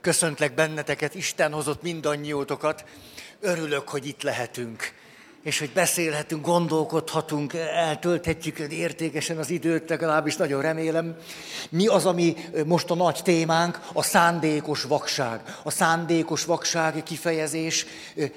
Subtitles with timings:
[0.00, 2.84] Köszöntlek benneteket, Isten hozott mindannyiótokat.
[3.40, 4.92] Örülök, hogy itt lehetünk
[5.46, 11.16] és hogy beszélhetünk, gondolkodhatunk, eltölthetjük értékesen az időt, legalábbis nagyon remélem.
[11.70, 13.80] Mi az, ami most a nagy témánk?
[13.92, 15.40] A szándékos vakság.
[15.62, 17.86] A szándékos vakság kifejezés,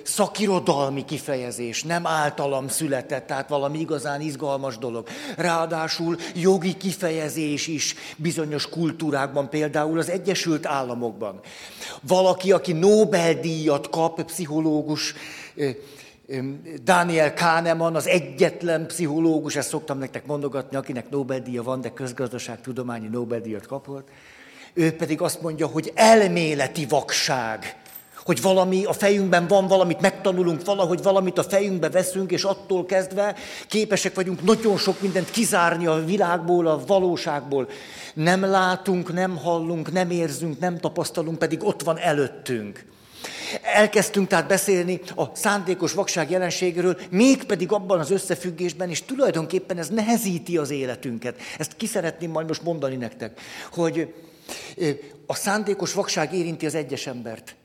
[0.03, 5.07] szakirodalmi kifejezés, nem általam született, tehát valami igazán izgalmas dolog.
[5.37, 11.39] Ráadásul jogi kifejezés is bizonyos kultúrákban, például az Egyesült Államokban.
[12.01, 15.13] Valaki, aki Nobel-díjat kap, pszichológus,
[16.83, 23.67] Daniel Kahneman az egyetlen pszichológus, ezt szoktam nektek mondogatni, akinek Nobel-díja van, de közgazdaságtudományi Nobel-díjat
[23.67, 24.07] kapott.
[24.73, 27.77] Ő pedig azt mondja, hogy elméleti vakság.
[28.25, 33.35] Hogy valami a fejünkben van, valamit megtanulunk, valahogy valamit a fejünkbe veszünk, és attól kezdve
[33.67, 37.67] képesek vagyunk nagyon sok mindent kizárni a világból, a valóságból.
[38.13, 42.85] Nem látunk, nem hallunk, nem érzünk, nem tapasztalunk, pedig ott van előttünk.
[43.61, 50.57] Elkezdtünk tehát beszélni a szándékos vakság jelenségéről, mégpedig abban az összefüggésben, és tulajdonképpen ez nehezíti
[50.57, 51.39] az életünket.
[51.57, 53.39] Ezt ki szeretném majd most mondani nektek,
[53.71, 54.13] hogy
[55.25, 57.55] a szándékos vakság érinti az egyes embert,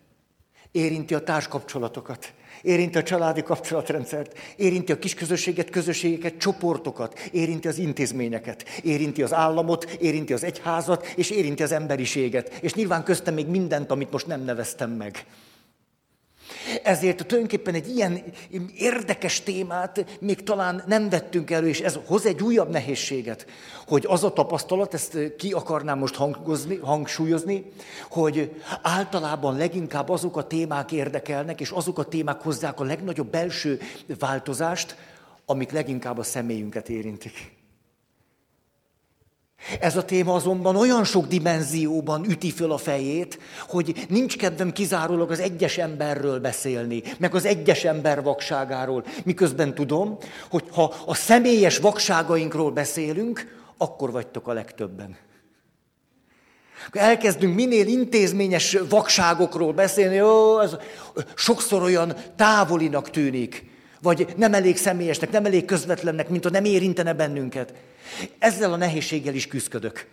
[0.73, 8.69] érinti a társkapcsolatokat, érinti a családi kapcsolatrendszert, érinti a kisközösséget, közösségeket, csoportokat, érinti az intézményeket,
[8.83, 12.59] érinti az államot, érinti az egyházat, és érinti az emberiséget.
[12.61, 15.25] És nyilván köztem még mindent, amit most nem neveztem meg.
[16.83, 18.23] Ezért tulajdonképpen egy ilyen
[18.77, 23.47] érdekes témát még talán nem vettünk elő, és ez hoz egy újabb nehézséget,
[23.87, 27.65] hogy az a tapasztalat, ezt ki akarnám most hangozni, hangsúlyozni,
[28.11, 33.81] hogy általában leginkább azok a témák érdekelnek, és azok a témák hozzák a legnagyobb belső
[34.19, 34.97] változást,
[35.47, 37.63] amik leginkább a személyünket érintik.
[39.81, 45.31] Ez a téma azonban olyan sok dimenzióban üti föl a fejét, hogy nincs kedvem kizárólag
[45.31, 50.19] az egyes emberről beszélni, meg az egyes ember vakságáról, miközben tudom,
[50.51, 55.17] hogy ha a személyes vakságainkról beszélünk, akkor vagytok a legtöbben.
[56.93, 60.77] Elkezdünk minél intézményes vakságokról beszélni, ó, ez
[61.35, 63.73] sokszor olyan távolinak tűnik,
[64.05, 67.75] vagy nem elég személyesnek, nem elég közvetlennek, mint ha nem érintene bennünket.
[68.39, 70.07] Ezzel a nehézséggel is küzdök.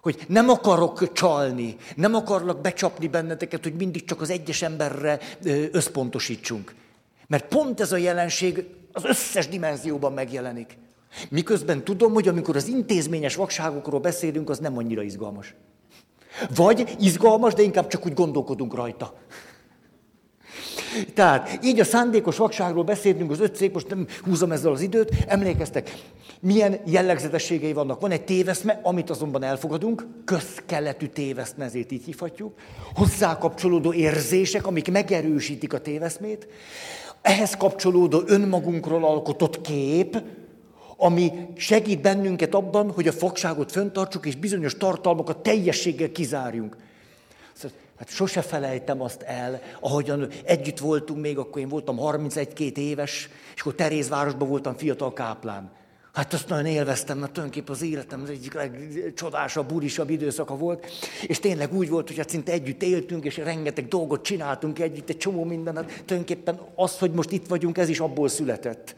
[0.00, 5.18] Hogy nem akarok csalni, nem akarlak becsapni benneteket, hogy mindig csak az egyes emberre
[5.70, 6.74] összpontosítsunk.
[7.26, 10.78] Mert pont ez a jelenség az összes dimenzióban megjelenik.
[11.28, 15.54] Miközben tudom, hogy amikor az intézményes vakságokról beszélünk, az nem annyira izgalmas.
[16.54, 19.14] Vagy izgalmas, de inkább csak úgy gondolkodunk rajta.
[21.14, 25.10] Tehát így a szándékos vakságról beszéltünk az öt cég, most nem húzom ezzel az időt,
[25.26, 25.92] emlékeztek,
[26.40, 28.00] milyen jellegzetességei vannak.
[28.00, 32.54] Van egy téveszme, amit azonban elfogadunk, közkeletű téveszme, ezért így hívhatjuk,
[32.94, 36.48] hozzá kapcsolódó érzések, amik megerősítik a téveszmét,
[37.22, 40.22] ehhez kapcsolódó önmagunkról alkotott kép,
[40.96, 46.76] ami segít bennünket abban, hogy a fogságot föntartsuk, és bizonyos tartalmakat teljességgel kizárjunk.
[48.02, 53.60] Hát sose felejtem azt el, ahogyan együtt voltunk még, akkor én voltam 31-2 éves, és
[53.60, 55.72] akkor Terézvárosban voltam fiatal káplán.
[56.12, 60.86] Hát azt nagyon élveztem, mert tulajdonképpen az életem az egyik legcsodásabb, burisabb időszaka volt,
[61.26, 65.18] és tényleg úgy volt, hogy hát szinte együtt éltünk, és rengeteg dolgot csináltunk együtt, egy
[65.18, 68.94] csomó mindent, hát tulajdonképpen az, hogy most itt vagyunk, ez is abból született.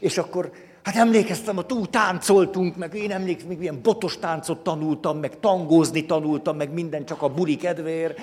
[0.00, 0.52] És akkor
[0.88, 6.06] Hát emlékeztem, hogy túl táncoltunk, meg én emlékszem, még ilyen botos táncot tanultam, meg tangózni
[6.06, 8.20] tanultam, meg minden csak a buri kedvéért.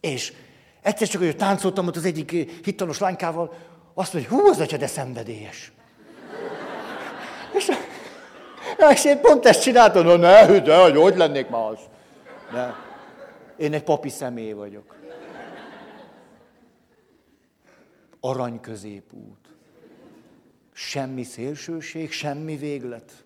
[0.00, 0.32] És
[0.82, 2.30] egyszer csak, hogy táncoltam ott az egyik
[2.64, 3.54] hitalos lánykával,
[3.94, 5.72] azt mondja, hú, az atya, de szenvedélyes.
[7.52, 7.70] és,
[8.92, 11.78] és én pont ezt csináltam, no, ne, de, hogy, hogy lennék ma az?
[12.52, 12.74] Ne.
[13.56, 14.96] Én egy papi személy vagyok.
[18.20, 19.41] Arany középút.
[20.88, 23.24] Semmi szélsőség, semmi véglet.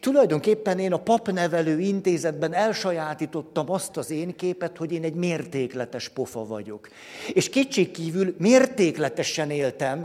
[0.00, 6.46] Tulajdonképpen én a papnevelő intézetben elsajátítottam azt az én képet, hogy én egy mértékletes pofa
[6.46, 6.88] vagyok.
[7.32, 10.00] És kétségkívül mértékletesen éltem,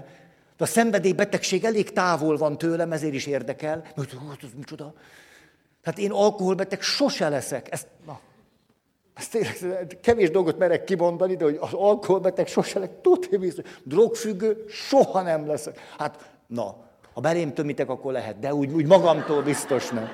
[0.58, 3.84] de a szenvedélybetegség elég távol van tőlem, ezért is érdekel.
[3.96, 4.14] Hát
[4.44, 4.94] ez micsoda?
[5.84, 7.72] Tehát én alkoholbeteg sose leszek.
[7.72, 8.20] Ezt, na,
[9.18, 13.66] ezt tényleg, kevés dolgot merek kimondani, de hogy az alkoholbeteg sose lett, tudja biztos.
[13.84, 15.70] Drogfüggő soha nem lesz.
[15.98, 16.76] Hát, na,
[17.14, 20.10] ha belém tömitek, akkor lehet, de úgy, úgy magamtól biztos nem.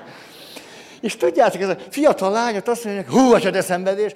[1.00, 4.12] És tudjátok, ez a fiatal lányot azt mondják, hú, a de szenvedés.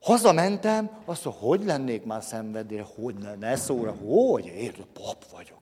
[0.00, 5.60] Hazamentem, azt mondja, hogy lennék már szenvedés, hogy ne, ne szóra, hogy, érted, pap vagyok.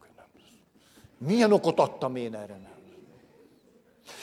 [1.26, 2.69] Milyen okot adtam én erre?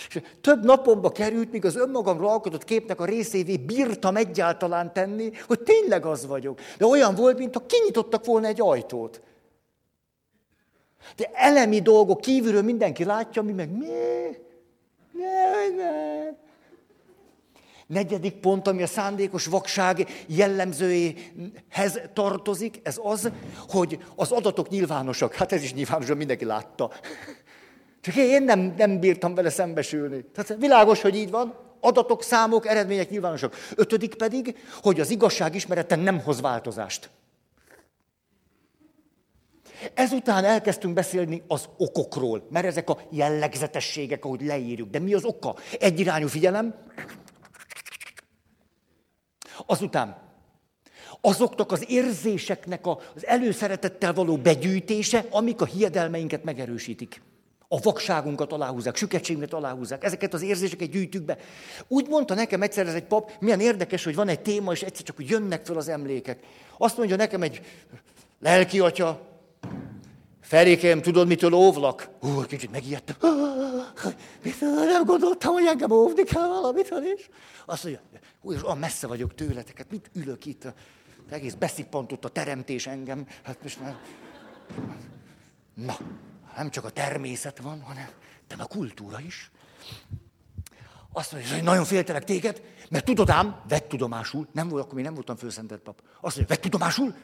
[0.07, 5.59] És több napomba került, míg az önmagamról alkotott képnek a részévé bírtam egyáltalán tenni, hogy
[5.59, 6.59] tényleg az vagyok.
[6.77, 9.21] De olyan volt, mintha kinyitottak volna egy ajtót.
[11.15, 13.87] De elemi dolgok kívülről mindenki látja, mi meg mi?
[15.11, 16.45] Ne, ne.
[17.87, 23.31] Negyedik pont, ami a szándékos vakság jellemzőjéhez tartozik, ez az,
[23.69, 25.33] hogy az adatok nyilvánosak.
[25.33, 26.91] Hát ez is nyilvános, mindenki látta.
[28.01, 30.25] Csak én nem, nem bírtam vele szembesülni.
[30.33, 31.55] Tehát világos, hogy így van.
[31.79, 33.55] Adatok, számok, eredmények nyilvánosak.
[33.75, 37.09] Ötödik pedig, hogy az igazság ismerete nem hoz változást.
[39.93, 44.89] Ezután elkezdtünk beszélni az okokról, mert ezek a jellegzetességek, ahogy leírjuk.
[44.89, 45.55] De mi az oka?
[45.79, 46.75] Egyirányú figyelem.
[49.65, 50.25] Azután
[51.21, 57.21] azoknak az érzéseknek az előszeretettel való begyűjtése, amik a hiedelmeinket megerősítik.
[57.67, 61.37] A vakságunkat aláhúzzák, süketségünket aláhúzzák, ezeket az érzéseket gyűjtjük be.
[61.87, 65.05] Úgy mondta nekem egyszer ez egy pap, milyen érdekes, hogy van egy téma, és egyszer
[65.05, 66.39] csak úgy jönnek föl az emlékek.
[66.77, 67.61] Azt mondja nekem egy
[68.39, 69.27] lelki atya,
[70.47, 72.09] Ferikém, tudod, mitől óvlak?
[72.19, 73.15] Hú, kicsit megijedtem.
[74.85, 77.29] Nem gondoltam, hogy engem óvni kell valamitől is.
[77.65, 78.01] Azt mondja,
[78.41, 80.73] hú, és olyan messze vagyok tőletek, hát mit ülök itt?
[81.29, 83.27] Egész beszippantott a teremtés engem.
[83.43, 83.95] Hát most már...
[85.73, 85.97] Na,
[86.57, 88.09] nem csak a természet van, hanem
[88.47, 89.51] de a kultúra is.
[91.13, 95.03] Azt mondja, hogy nagyon féltelek téged, mert tudod ám, vett tudomásul, nem volt, akkor még
[95.03, 96.01] nem voltam főszentett pap.
[96.21, 97.15] Azt mondja, vett tudomásul,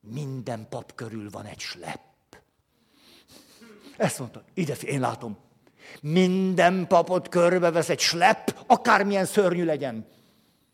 [0.00, 2.34] minden pap körül van egy slepp.
[3.96, 5.36] Ezt mondta, ide, én látom.
[6.00, 10.06] Minden papot körbevesz egy slepp, akármilyen szörnyű legyen.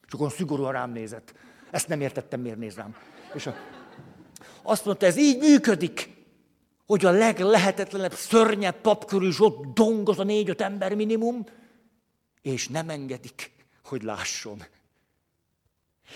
[0.06, 1.34] És akkor szigorúan rám nézett.
[1.70, 2.96] Ezt nem értettem, miért néz rám.
[3.34, 3.54] És a,
[4.62, 6.11] azt mondta, ez így működik
[6.86, 11.46] hogy a leglehetetlenebb, szörnyebb pap körül is ott dongoz a négy-öt ember minimum,
[12.42, 13.52] és nem engedik,
[13.84, 14.62] hogy lásson.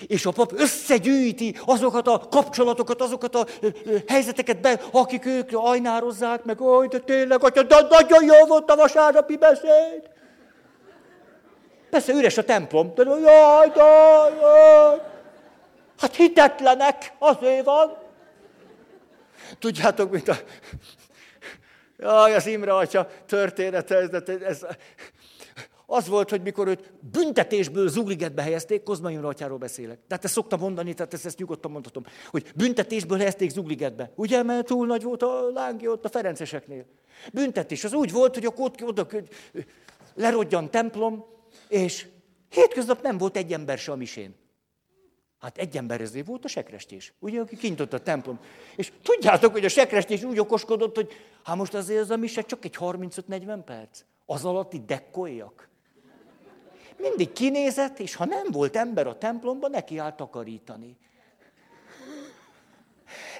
[0.06, 3.46] És a pap összegyűjti azokat a kapcsolatokat, azokat a
[4.06, 8.76] helyzeteket be, akik ők ajnározzák meg, hogy de tényleg, atya, de nagyon jó volt a
[8.76, 10.10] vasárnapi beszéd.
[11.90, 13.84] Persze üres a templom, de jaj, de,
[14.40, 15.00] jaj.
[15.98, 18.05] Hát hitetlenek, azért van.
[19.58, 20.36] Tudjátok, mint a...
[21.98, 24.66] Jaj, az Imre atya története, ez, ez,
[25.86, 29.98] az volt, hogy mikor őt büntetésből Zugligetbe helyezték, Kozma Imre atyáról beszélek.
[30.08, 34.12] Tehát ezt szoktam mondani, tehát ezt, ezt nyugodtan mondhatom, hogy büntetésből helyezték Zugligetbe.
[34.14, 36.84] Ugye, mert túl nagy volt a lángi ott a Ferenceseknél.
[37.32, 37.84] Büntetés.
[37.84, 39.06] Az úgy volt, hogy akkor ott, oda
[40.14, 41.24] lerodjan templom,
[41.68, 42.06] és
[42.48, 44.34] hétköznap nem volt egy ember se a misén.
[45.46, 48.38] Hát egy emberezé volt a sekrestés, ugye, aki kinyitott a templom.
[48.76, 51.12] És tudjátok, hogy a sekrestés úgy okoskodott, hogy
[51.42, 54.00] hát most azért az a mise csak egy 35-40 perc.
[54.24, 55.68] Az alatt itt dekkoljak.
[56.96, 60.96] Mindig kinézett, és ha nem volt ember a templomban, neki állt takarítani.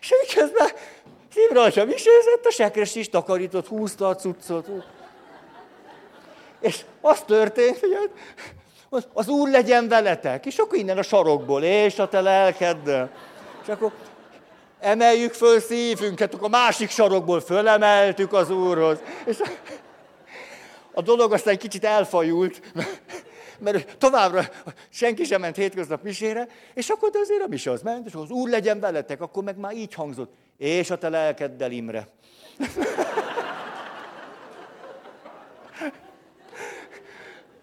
[0.01, 0.69] És miközben
[1.33, 4.69] Szimra sem misézett, a sekrestés takarított, húzta a cuccot.
[6.61, 8.11] És az történt, hogy
[9.13, 10.47] az Úr legyen veletek.
[10.47, 13.11] És akkor innen a sarokból, és a te lelkeddel.
[13.63, 13.93] És akkor
[14.81, 18.99] emeljük föl szívünket, akkor a másik sarokból fölemeltük az Úrhoz.
[19.25, 19.37] És
[20.93, 22.61] a dolog aztán kicsit elfajult,
[23.59, 24.45] mert továbbra
[24.89, 28.31] senki sem ment hétköznap misére, és akkor de azért a mise az ment, és az
[28.31, 32.09] Úr legyen veletek, akkor meg már így hangzott, és a te lelkeddel Imre.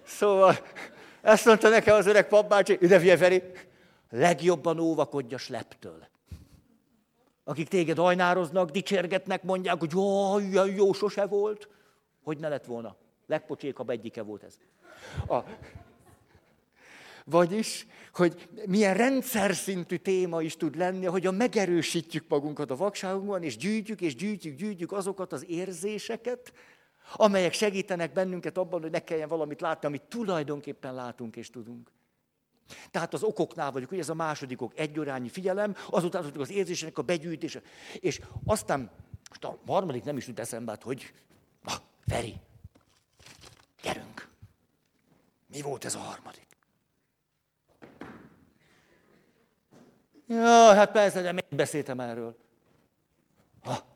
[0.06, 0.58] Szóval
[1.24, 3.44] ezt mondta nekem az öreg papbácsi, ide Feri,
[4.10, 6.08] legjobban óvakodj a sleptől.
[7.44, 11.68] Akik téged ajnároznak, dicsérgetnek, mondják, hogy jó, ilyen jó sose volt.
[12.24, 12.96] Hogy ne lett volna?
[13.27, 14.58] Legpocsékabb egyike volt ez.
[15.27, 15.44] A,
[17.25, 23.44] vagyis, hogy milyen rendszer szintű téma is tud lenni, hogy a megerősítjük magunkat a vakságunkban,
[23.44, 26.53] és gyűjtjük, és gyűjtjük, gyűjtjük azokat az érzéseket,
[27.14, 31.92] amelyek segítenek bennünket abban, hogy ne kelljen valamit látni, amit tulajdonképpen látunk és tudunk.
[32.92, 37.02] Tehát az okoknál vagyunk, hogy ez a második ok, egyórányi figyelem, azután az érzésének a
[37.02, 37.62] begyűjtése.
[38.00, 38.92] És aztán,
[39.30, 41.14] most a harmadik nem is jut eszembe, hát, hogy,
[41.62, 41.74] na,
[42.08, 42.36] Feri,
[43.82, 44.28] gyerünk.
[45.48, 46.48] Mi volt ez a harmadik?
[50.28, 52.38] Ja, hát persze, de még beszéltem erről.
[53.64, 53.93] Ha,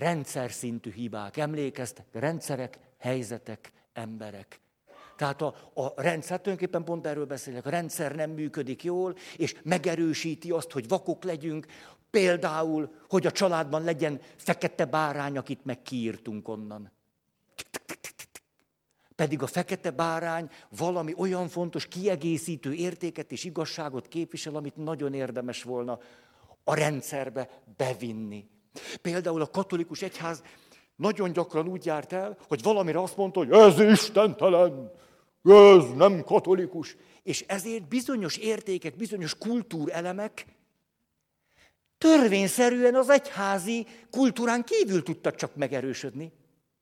[0.00, 1.36] rendszer szintű hibák.
[1.36, 2.06] Emlékeztek?
[2.12, 4.60] Rendszerek, helyzetek, emberek.
[5.16, 10.50] Tehát a, a rendszer, tulajdonképpen pont erről beszélek, a rendszer nem működik jól, és megerősíti
[10.50, 11.66] azt, hogy vakok legyünk,
[12.10, 16.90] például, hogy a családban legyen fekete bárány, akit meg kiírtunk onnan.
[19.16, 25.62] Pedig a fekete bárány valami olyan fontos kiegészítő értéket és igazságot képvisel, amit nagyon érdemes
[25.62, 25.98] volna
[26.64, 28.48] a rendszerbe bevinni.
[29.02, 30.42] Például a katolikus egyház
[30.96, 34.92] nagyon gyakran úgy járt el, hogy valamire azt mondta, hogy ez istentelen,
[35.42, 36.96] ez nem katolikus.
[37.22, 40.46] És ezért bizonyos értékek, bizonyos kultúrelemek
[42.00, 46.32] törvényszerűen az egyházi kultúrán kívül tudtak csak megerősödni.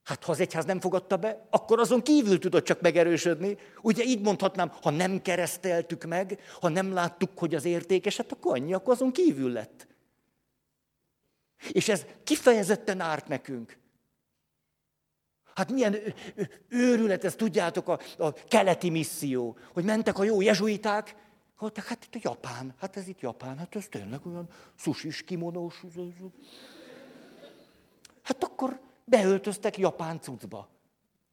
[0.04, 3.57] Hát ha az egyház nem fogadta be, akkor azon kívül tudott csak megerősödni.
[3.83, 8.57] Ugye így mondhatnám, ha nem kereszteltük meg, ha nem láttuk, hogy az értékes, hát akkor
[8.57, 9.88] annyi, akkor azon kívül lett.
[11.71, 13.79] És ez kifejezetten árt nekünk.
[15.55, 15.97] Hát milyen
[16.69, 21.15] őrület, ezt tudjátok, a, a keleti misszió, hogy mentek a jó jezsuiták,
[21.57, 25.85] hogy hát itt a Japán, hát ez itt Japán, hát ez tényleg olyan susis, kimonós.
[28.23, 30.69] Hát akkor beöltöztek japán cuccba.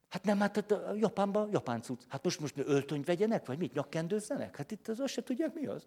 [0.09, 2.01] Hát nem, hát, hát a Japánban japán cucc.
[2.07, 4.55] Hát most most öltönyt vegyenek, vagy mit, nyakkendőzzenek?
[4.57, 5.85] Hát itt az azt se tudják, mi az.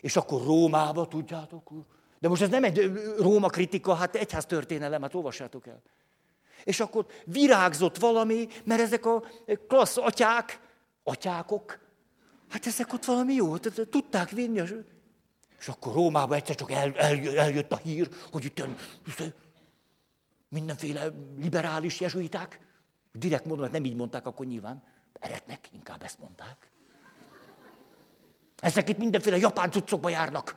[0.00, 1.70] És akkor Rómába, tudjátok,
[2.22, 5.82] de most ez nem egy Róma kritika, hát egyház történelem, hát olvassátok el.
[6.64, 9.22] És akkor virágzott valami, mert ezek a
[9.68, 10.60] klassz atyák,
[11.02, 11.78] atyákok,
[12.48, 14.62] hát ezek ott valami jó, tudták vinni.
[15.58, 18.64] És akkor Rómában egyszer csak el, el, eljött a hír, hogy itt
[20.48, 22.60] mindenféle liberális jezsuiták,
[23.12, 26.70] direkt mondom, hogy nem így mondták, akkor nyilván, eretnek, inkább ezt mondták.
[28.56, 30.56] Ezek itt mindenféle japán cuccokba járnak.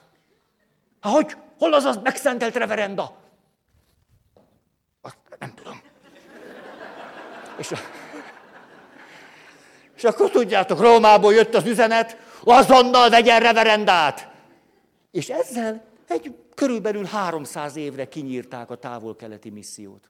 [0.99, 1.37] Ha hogy?
[1.57, 3.17] Hol az az megszentelt reverenda?
[5.01, 5.81] Azt nem tudom.
[7.57, 7.73] És,
[9.95, 14.29] és akkor tudjátok, Rómából jött az üzenet, azonnal vegyen reverendát.
[15.11, 20.09] És ezzel egy körülbelül 300 évre kinyírták a távol-keleti missziót.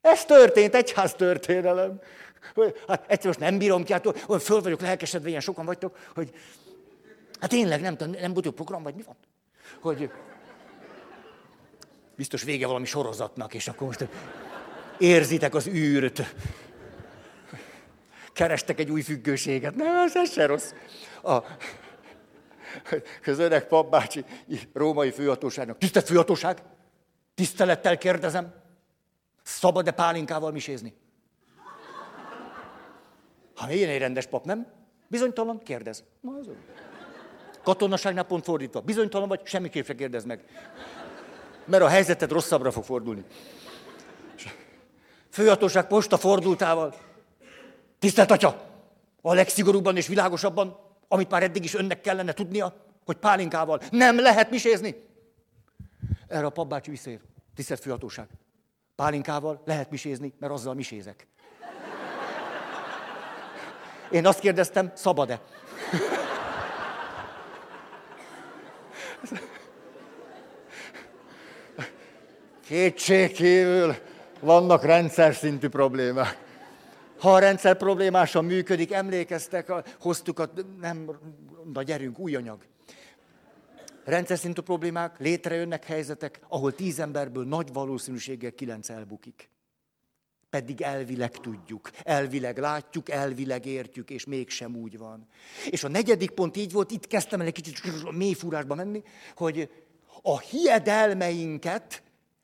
[0.00, 2.00] Ez történt, egyház történelem.
[2.86, 4.06] Hát egyszer most nem bírom ki, hát
[4.40, 6.30] föl vagyok lelkesedve, ilyen sokan vagytok, hogy
[7.44, 9.16] hát tényleg nem tudom, nem budó program, vagy mi van?
[9.80, 10.10] Hogy
[12.16, 14.08] biztos vége valami sorozatnak, és akkor most
[14.98, 16.34] érzitek az űrt.
[18.32, 19.74] Kerestek egy új függőséget.
[19.74, 20.72] Nem, ez, ez se rossz.
[21.22, 21.32] A,
[23.26, 24.24] az öreg papbácsi
[24.72, 25.78] római főhatóságnak.
[25.78, 26.62] Tisztelt főhatóság,
[27.34, 28.54] tisztelettel kérdezem,
[29.42, 30.94] szabad-e pálinkával misézni?
[33.54, 34.66] Ha én egy rendes pap, nem?
[35.08, 36.04] Bizonytalan, kérdez.
[36.20, 36.46] Na, az
[37.64, 38.80] Katonaságnál pont fordítva.
[38.80, 40.44] Bizonytalan vagy, semmiképp se kérdez meg.
[41.64, 43.24] Mert a helyzeted rosszabbra fog fordulni.
[45.30, 46.94] Főhatóság posta fordultával.
[47.98, 48.72] Tisztelt atya!
[49.22, 54.50] A legszigorúbban és világosabban amit már eddig is önnek kellene tudnia, hogy pálinkával nem lehet
[54.50, 54.94] misézni.
[56.28, 57.20] Erre a papbácsi visszér.
[57.54, 58.28] Tisztelt főhatóság.
[58.96, 61.26] Pálinkával lehet misézni, mert azzal misézek.
[64.10, 65.40] Én azt kérdeztem, szabad-e?
[72.66, 73.94] Kétségkívül
[74.40, 76.42] vannak rendszer szintű problémák.
[77.18, 80.50] Ha a rendszer problémásan működik, emlékeztek, hoztuk a,
[80.80, 81.10] nem,
[81.72, 82.58] na gyerünk, új anyag.
[84.04, 89.48] Rendszer szintű problémák, létrejönnek helyzetek, ahol tíz emberből nagy valószínűséggel kilenc elbukik.
[90.54, 95.26] Pedig elvileg tudjuk, elvileg látjuk, elvileg értjük, és mégsem úgy van.
[95.70, 99.02] És a negyedik pont így volt, itt kezdtem el egy kicsit mélyfúrásba menni,
[99.36, 99.70] hogy
[100.22, 102.02] a hiedelmeinket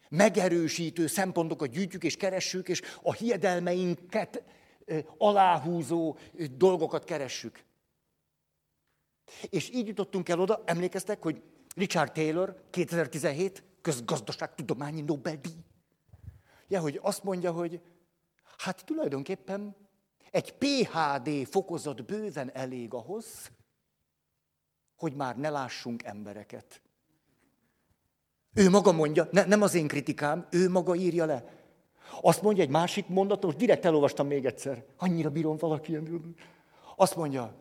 [0.09, 4.43] megerősítő szempontokat gyűjtjük és keressük, és a hiedelmeinket
[5.19, 6.19] aláhúzó
[6.57, 7.65] dolgokat keressük.
[9.49, 11.43] És így jutottunk el oda, emlékeztek, hogy
[11.77, 15.65] Richard Taylor 2017 közgazdaságtudományi Nobel-díj.
[16.69, 17.81] Ja, hogy azt mondja, hogy
[18.63, 19.77] hát tulajdonképpen
[20.31, 23.51] egy PHD fokozat bőven elég ahhoz,
[24.97, 26.83] hogy már ne lássunk embereket.
[28.55, 31.45] Ő maga mondja, ne, nem az én kritikám, ő maga írja le.
[32.21, 34.85] Azt mondja egy másik mondatot, most direkt elolvastam még egyszer.
[34.97, 35.99] Annyira bírom valaki.
[36.97, 37.55] Azt mondja,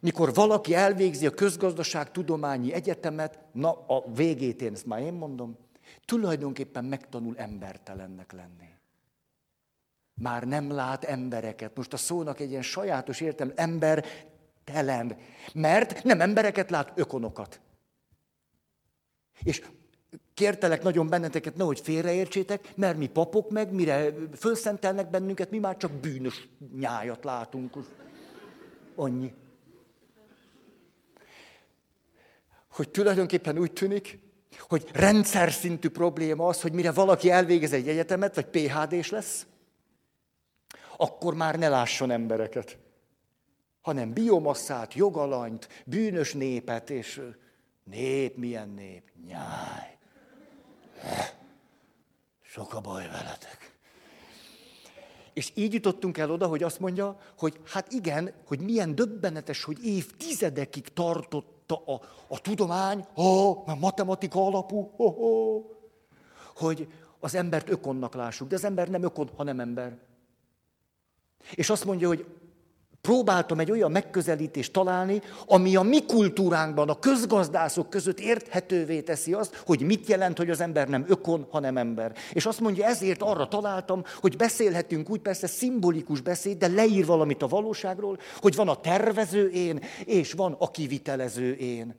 [0.00, 5.58] mikor valaki elvégzi a közgazdaság tudományi egyetemet, na a végét én ezt már én mondom,
[6.04, 8.71] tulajdonképpen megtanul embertelennek lenni.
[10.22, 11.76] Már nem lát embereket.
[11.76, 15.16] Most a szónak egy ilyen sajátos értelem, embertelen.
[15.54, 17.60] Mert nem embereket lát, ökonokat.
[19.42, 19.62] És
[20.34, 25.92] kértelek nagyon benneteket, nehogy félreértsétek, mert mi papok meg, mire fölszentelnek bennünket, mi már csak
[25.92, 26.48] bűnös
[26.78, 27.76] nyájat látunk.
[28.94, 29.34] Annyi.
[32.68, 34.18] Hogy tulajdonképpen úgy tűnik,
[34.58, 39.46] hogy rendszer szintű probléma az, hogy mire valaki elvégez egy egyetemet, vagy PHD-s lesz,
[41.02, 42.78] akkor már ne lásson embereket,
[43.80, 47.22] hanem biomasszát, jogalanyt, bűnös népet, és
[47.84, 49.10] nép, milyen nép?
[49.26, 49.98] Nyáj.
[52.42, 53.78] Sok a baj veletek.
[55.32, 59.84] És így jutottunk el oda, hogy azt mondja, hogy hát igen, hogy milyen döbbenetes, hogy
[59.84, 65.64] évtizedekig tartotta a, a tudomány, oh, a matematika alapú, oh, oh,
[66.56, 66.88] hogy
[67.20, 68.48] az embert ökonnak lássuk.
[68.48, 69.98] De az ember nem ökon, hanem ember.
[71.54, 72.26] És azt mondja, hogy
[73.02, 79.62] próbáltam egy olyan megközelítést találni, ami a mi kultúránkban, a közgazdászok között érthetővé teszi azt,
[79.66, 82.16] hogy mit jelent, hogy az ember nem ökon, hanem ember.
[82.32, 87.42] És azt mondja, ezért arra találtam, hogy beszélhetünk úgy, persze szimbolikus beszéd, de leír valamit
[87.42, 91.94] a valóságról, hogy van a tervező én, és van a kivitelező én.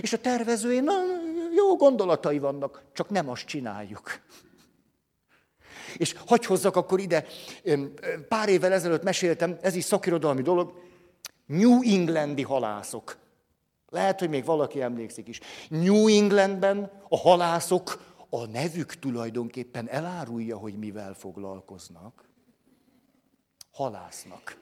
[0.00, 0.92] És a tervező én, na,
[1.56, 4.20] jó gondolatai vannak, csak nem azt csináljuk.
[5.96, 7.26] És hagy hozzak akkor ide,
[8.28, 10.72] pár évvel ezelőtt meséltem, ez is szakirodalmi dolog,
[11.46, 13.16] New Englandi halászok.
[13.88, 15.40] Lehet, hogy még valaki emlékszik is.
[15.68, 22.28] New Englandben a halászok a nevük tulajdonképpen elárulja, hogy mivel foglalkoznak.
[23.72, 24.56] Halásznak.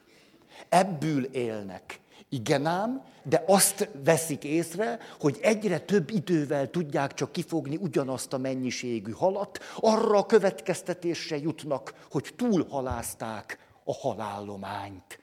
[0.68, 2.00] Ebből élnek.
[2.28, 8.38] Igen ám, de azt veszik észre, hogy egyre több idővel tudják csak kifogni ugyanazt a
[8.38, 15.18] mennyiségű halat, arra a következtetésre jutnak, hogy túlhalázták a halállományt.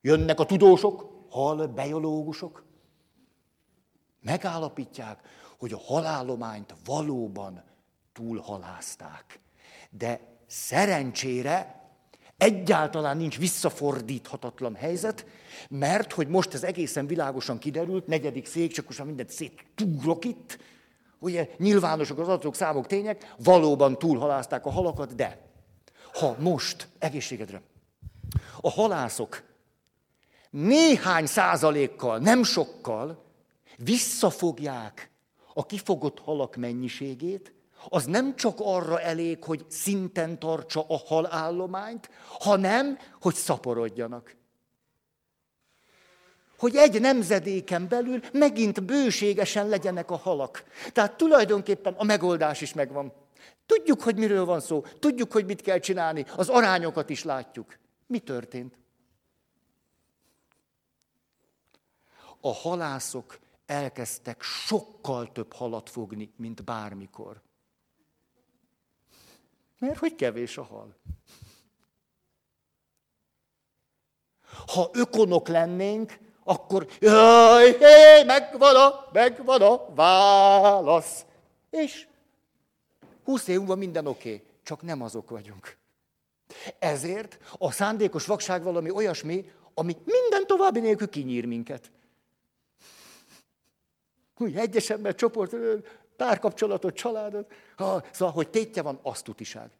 [0.00, 2.64] Jönnek a tudósok, hal biológusok,
[4.20, 5.20] megállapítják,
[5.58, 7.64] hogy a halállományt valóban
[8.12, 9.40] túlhalázták.
[9.90, 11.85] De szerencsére
[12.36, 15.26] Egyáltalán nincs visszafordíthatatlan helyzet,
[15.68, 20.58] mert hogy most ez egészen világosan kiderült, negyedik szék, csak most mindent széttúrok itt,
[21.18, 25.50] ugye nyilvánosak az adatok, számok, tények, valóban túlhalázták a halakat, de
[26.12, 27.62] ha most, egészségedre,
[28.60, 29.42] a halászok
[30.50, 33.24] néhány százalékkal, nem sokkal
[33.76, 35.10] visszafogják
[35.54, 37.52] a kifogott halak mennyiségét,
[37.88, 44.36] az nem csak arra elég, hogy szinten tartsa a halállományt, hanem, hogy szaporodjanak.
[46.58, 50.64] Hogy egy nemzedéken belül megint bőségesen legyenek a halak.
[50.92, 53.12] Tehát tulajdonképpen a megoldás is megvan.
[53.66, 57.78] Tudjuk, hogy miről van szó, tudjuk, hogy mit kell csinálni, az arányokat is látjuk.
[58.06, 58.78] Mi történt?
[62.40, 67.42] A halászok elkezdtek sokkal több halat fogni, mint bármikor.
[69.78, 70.96] Mert hogy kevés a hal.
[74.66, 81.24] Ha ökonok lennénk, akkor jaj, hé, megvan a, megvan a válasz.
[81.70, 82.06] És
[83.24, 85.76] húsz év múlva minden oké, okay, csak nem azok vagyunk.
[86.78, 91.90] Ezért a szándékos vakság valami olyasmi, ami minden további nélkül kinyír minket.
[94.38, 95.54] Úgy egyes ember csoport,
[96.16, 97.52] párkapcsolatot, családot.
[97.76, 99.70] Ha, szóval, hogy tétje van, azt tutiság.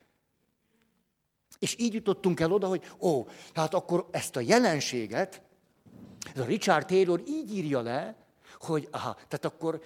[1.58, 5.42] És így jutottunk el oda, hogy ó, tehát akkor ezt a jelenséget,
[6.34, 8.16] ez a Richard Taylor így írja le,
[8.58, 9.80] hogy aha, tehát akkor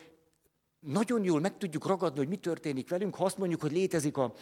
[0.80, 4.32] nagyon jól meg tudjuk ragadni, hogy mi történik velünk, ha azt mondjuk, hogy létezik a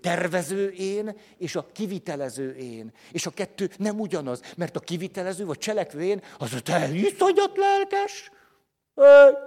[0.00, 2.92] tervező én és a kivitelező én.
[3.12, 7.56] És a kettő nem ugyanaz, mert a kivitelező vagy cselekvő én, az a te iszonyat
[7.56, 8.30] lelkes,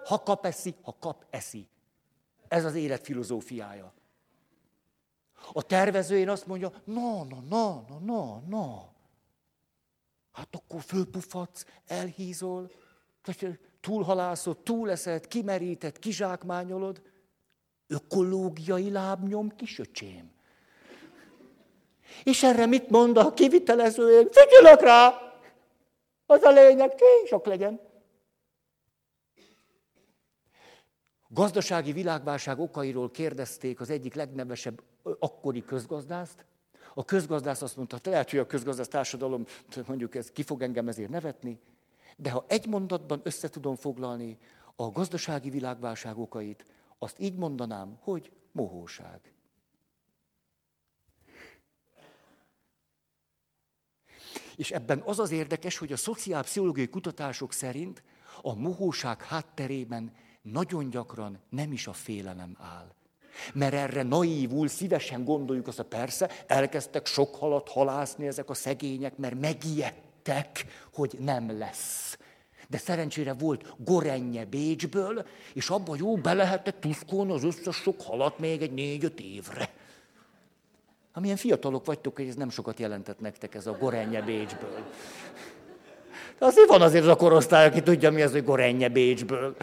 [0.05, 1.67] ha kap eszi, ha kap eszi.
[2.51, 3.93] Ez az élet filozófiája.
[5.53, 8.93] A tervezőjén azt mondja, na, na, na, na, na, na.
[10.31, 12.71] Hát akkor fölpufadsz, elhízol,
[13.81, 17.01] túlhalászod, túleszed, kimeríted, kizsákmányolod.
[17.87, 20.31] Ökológiai lábnyom kisöcsém.
[22.23, 24.27] És erre mit mond a kivitelezőjén?
[24.31, 25.13] Figyelök rá!
[26.25, 26.93] Az a lényeg,
[27.25, 27.90] sok legyen.
[31.33, 34.81] Gazdasági világválság okairól kérdezték az egyik legnevesebb
[35.19, 36.45] akkori közgazdászt.
[36.93, 39.45] A közgazdász azt mondta, lehet, hogy a közgazdász társadalom,
[39.87, 41.59] mondjuk ez ki fog engem ezért nevetni,
[42.17, 44.37] de ha egy mondatban össze tudom foglalni
[44.75, 46.65] a gazdasági világválság okait,
[46.99, 49.33] azt így mondanám, hogy mohóság.
[54.55, 58.03] És ebben az az érdekes, hogy a szociálpszichológiai kutatások szerint
[58.41, 62.93] a mohóság hátterében nagyon gyakran nem is a félelem áll.
[63.53, 69.17] Mert erre naívul, szívesen gondoljuk azt, hogy persze, elkezdtek sok halat halászni ezek a szegények,
[69.17, 72.17] mert megijedtek, hogy nem lesz.
[72.67, 78.39] De szerencsére volt gorenje Bécsből, és abban jó be lehetett tuszkolni az összes sok halat
[78.39, 79.69] még egy négy-öt évre.
[81.13, 84.85] Amilyen fiatalok vagytok, hogy ez nem sokat jelentett nektek, ez a gorenje Bécsből.
[86.39, 89.55] De azért van azért az a korosztály, aki tudja, mi az, hogy gorenje Bécsből.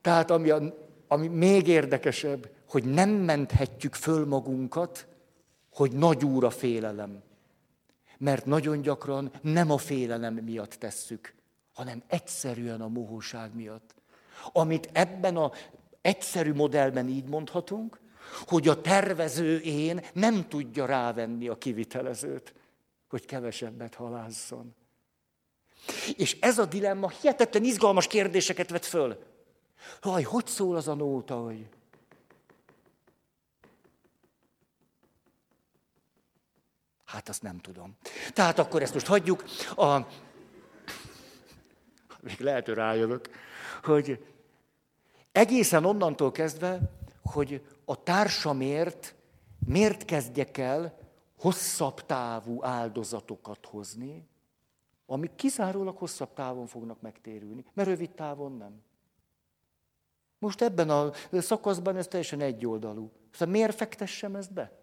[0.00, 0.62] Tehát ami, a,
[1.08, 5.06] ami még érdekesebb, hogy nem menthetjük föl magunkat,
[5.72, 7.22] hogy nagy úr a félelem.
[8.18, 11.34] Mert nagyon gyakran nem a félelem miatt tesszük,
[11.72, 13.94] hanem egyszerűen a mohóság miatt.
[14.52, 15.52] Amit ebben a
[16.00, 18.00] egyszerű modellben így mondhatunk,
[18.46, 22.54] hogy a tervező én nem tudja rávenni a kivitelezőt,
[23.08, 24.74] hogy kevesebbet halásszon.
[26.16, 29.22] És ez a dilemma hihetetlen izgalmas kérdéseket vet föl.
[30.00, 31.66] Haj, hogy szól az a nóta, hogy...
[37.04, 37.96] Hát azt nem tudom.
[38.32, 39.44] Tehát akkor ezt most hagyjuk.
[39.76, 39.98] A...
[42.20, 43.28] Még lehet, hogy rájövök,
[43.82, 44.24] hogy
[45.32, 46.80] egészen onnantól kezdve,
[47.22, 49.14] hogy a társamért
[49.66, 50.98] miért kezdjek el
[51.38, 54.28] hosszabb távú áldozatokat hozni,
[55.10, 58.82] amik kizárólag hosszabb távon fognak megtérülni, mert rövid távon nem.
[60.38, 63.10] Most ebben a szakaszban ez teljesen egyoldalú.
[63.32, 64.78] Szóval miért fektessem ezt be?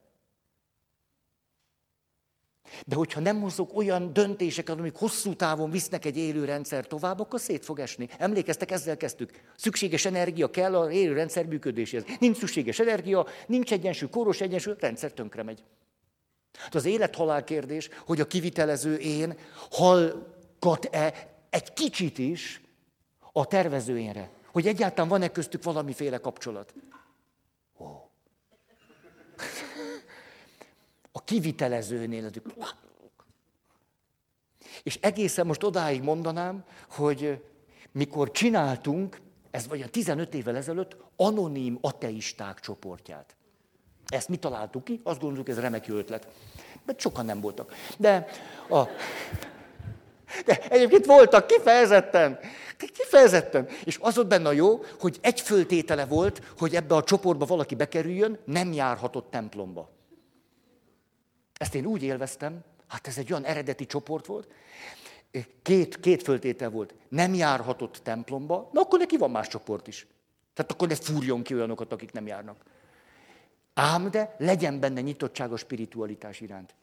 [2.86, 7.40] De hogyha nem hozok olyan döntéseket, amik hosszú távon visznek egy élő rendszer tovább, akkor
[7.40, 8.10] szét fog esni.
[8.18, 9.32] Emlékeztek, ezzel kezdtük.
[9.56, 12.06] Szükséges energia kell a élő rendszer működéséhez.
[12.20, 15.64] Nincs szükséges energia, nincs egyensúly, kóros egyensúly, a rendszer tönkre megy.
[16.58, 19.38] Hát az élet-halál kérdés, hogy a kivitelező én
[19.72, 22.62] hallgat-e egy kicsit is
[23.32, 24.30] a tervező énre.
[24.52, 26.74] Hogy egyáltalán van-e köztük valamiféle kapcsolat.
[27.80, 27.86] Ó.
[31.12, 32.30] A kivitelezőnél.
[34.84, 37.44] És egészen most odáig mondanám, hogy
[37.92, 43.37] mikor csináltunk, ez vagy a 15 évvel ezelőtt, anonim ateisták csoportját.
[44.08, 46.28] Ezt mi találtuk ki, azt gondoljuk, ez remek ötlet.
[46.86, 47.74] Mert sokan nem voltak.
[47.98, 48.28] De,
[48.70, 48.84] a,
[50.46, 52.40] de egyébként voltak kifejezetten.
[52.78, 53.68] Kifejezetten.
[53.84, 57.76] És az ott benne a jó, hogy egy föltétele volt, hogy ebbe a csoportba valaki
[57.76, 59.90] bekerüljön, nem járhatott templomba.
[61.58, 64.48] Ezt én úgy élveztem, hát ez egy olyan eredeti csoport volt,
[65.62, 66.94] két, két föltétel volt.
[67.10, 70.08] Nem járhatott templomba, na akkor neki van más csoport is.
[70.54, 72.64] Tehát akkor ne fúrjon ki olyanokat, akik nem járnak.
[73.80, 76.76] Ám de legyen benne nyitottság a spiritualitás iránt.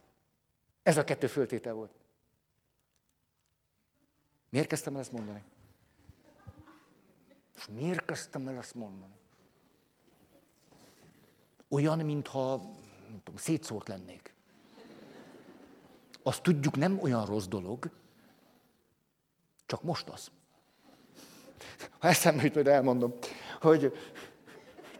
[0.82, 1.90] Ez a kettő föltétel volt.
[4.48, 5.42] Miért kezdtem el ezt mondani?
[7.56, 9.12] És miért kezdtem el ezt mondani?
[11.68, 12.56] Olyan, mintha
[13.08, 14.34] nem tudom, szétszórt lennék.
[16.22, 17.90] Azt tudjuk, nem olyan rossz dolog,
[19.66, 20.30] csak most az.
[21.98, 23.14] Ha eszembe jut, elmondom,
[23.60, 23.92] hogy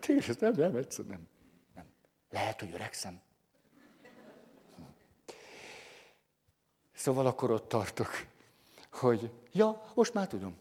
[0.01, 1.29] tényleg nem, nem, egyszer nem.
[2.35, 3.21] Lehet, hogy öregszem.
[6.95, 8.09] Szóval akkor ott tartok,
[8.93, 10.57] hogy ja, most már tudom.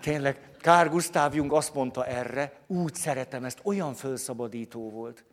[0.00, 5.24] Tényleg, Kár Gustav Jung azt mondta erre, úgy szeretem ezt, olyan felszabadító volt.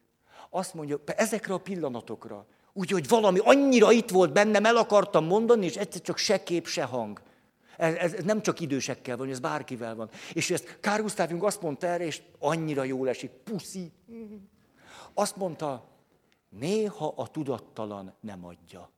[0.50, 5.65] Azt mondja, ezekre a pillanatokra, úgy, hogy valami annyira itt volt bennem, el akartam mondani,
[5.65, 7.21] és egyszer csak se kép, se hang.
[7.78, 10.10] Ez, ez, nem csak idősekkel van, ez bárkivel van.
[10.34, 13.92] És ezt Kár Gustav Jung azt mondta erre, és annyira jól esik, puszi.
[15.14, 15.90] Azt mondta,
[16.50, 18.90] néha a tudattalan nem adja.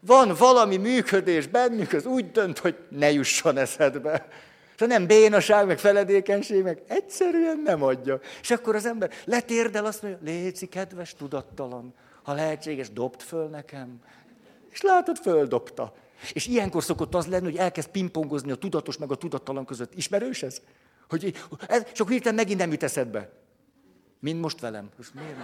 [0.00, 4.28] Van valami működés bennük, az úgy dönt, hogy ne jusson eszedbe.
[4.76, 8.20] Szóval nem bénaság, meg feledékenység, meg egyszerűen nem adja.
[8.40, 14.00] És akkor az ember letérdel, azt mondja, léci, kedves tudattalan, ha lehetséges, dobd föl nekem.
[14.70, 15.94] És látod, földobta.
[16.32, 19.94] És ilyenkor szokott az lenni, hogy elkezd pingpongozni a tudatos meg a tudattalan között.
[19.94, 20.60] Ismerős ez?
[21.08, 21.34] Hogy
[21.68, 23.30] ez, csak hirtelen megint nem jut eszedbe.
[24.20, 24.88] Mind most velem.
[24.96, 25.36] Most miért?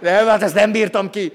[0.00, 1.32] Nem, hát ezt nem bírtam ki.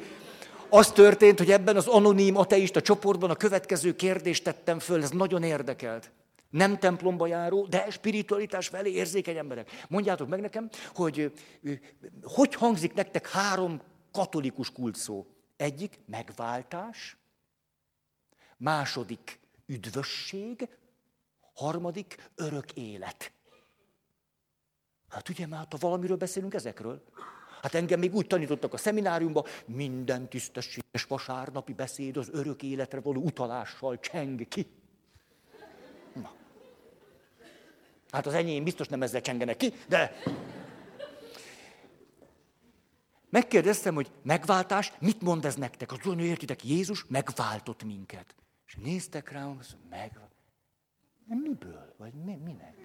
[0.69, 5.43] Az történt, hogy ebben az anonim ateista csoportban a következő kérdést tettem föl, ez nagyon
[5.43, 6.11] érdekelt.
[6.49, 9.85] Nem templomba járó, de spiritualitás felé érzékeny emberek.
[9.87, 11.31] Mondjátok meg nekem, hogy
[12.23, 13.81] hogy hangzik nektek három
[14.11, 15.25] katolikus kulcsszó?
[15.57, 17.17] Egyik megváltás,
[18.57, 20.69] második üdvösség,
[21.53, 23.31] harmadik örök élet.
[25.09, 27.03] Hát ugye már, ha valamiről beszélünk ezekről.
[27.61, 33.21] Hát engem még úgy tanítottak a szemináriumban, minden tisztességes vasárnapi beszéd az örök életre való
[33.21, 34.67] utalással cseng ki.
[36.13, 36.31] Na.
[38.11, 40.17] Hát az enyém biztos nem ezzel csengenek ki, de...
[43.29, 45.91] megkérdeztem, hogy megváltás, mit mond ez nektek?
[45.91, 48.35] Az olyan, értitek, Jézus megváltott minket.
[48.67, 50.19] És néztek rám, meg...
[51.27, 51.93] Nem miből?
[51.97, 52.75] Vagy mi, minek?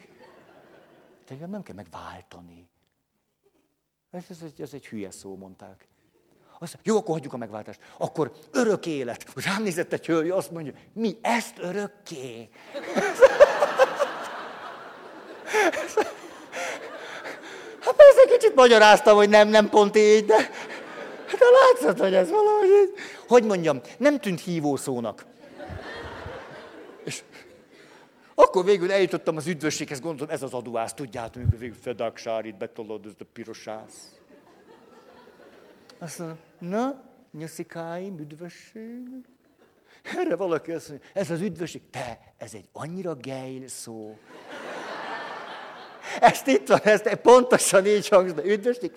[1.24, 2.68] Tehát nem kell megváltani.
[4.10, 5.88] Ez, ez, ez, ez egy hülye szó, mondták.
[6.58, 7.80] Azt jó, akkor hagyjuk a megváltást.
[7.98, 9.26] Akkor örök élet.
[9.44, 12.48] Rám nézett egy hölgy, azt mondja, mi ezt örökké?
[17.80, 20.36] Hát persze kicsit magyaráztam, hogy nem, nem pont így, de,
[21.38, 22.94] de látszott, hogy ez valahogy így.
[23.28, 25.24] Hogy mondjam, nem tűnt hívó szónak.
[27.04, 27.22] És
[28.50, 33.12] akkor végül eljutottam az üdvösséghez, gondolom, ez az aduász, tudjátok, amikor végül fedaksár, betolod, ez
[33.18, 34.20] a pirosász.
[35.98, 39.08] Azt mondom, na, nyuszikáim, üdvösség.
[40.02, 41.82] Erre valaki azt mondja, ez az üdvösség.
[41.90, 44.18] Te, ez egy annyira gejl szó.
[46.20, 48.44] Ezt itt van, ezt pontosan így hangzik.
[48.44, 48.92] Üdvösség,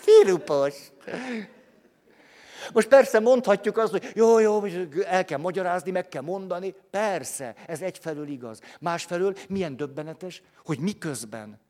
[0.00, 0.74] szirupos.
[2.72, 4.64] Most persze mondhatjuk azt, hogy jó, jó,
[5.04, 6.74] el kell magyarázni, meg kell mondani.
[6.90, 8.60] Persze, ez egyfelől igaz.
[8.80, 11.60] Másfelől milyen döbbenetes, hogy miközben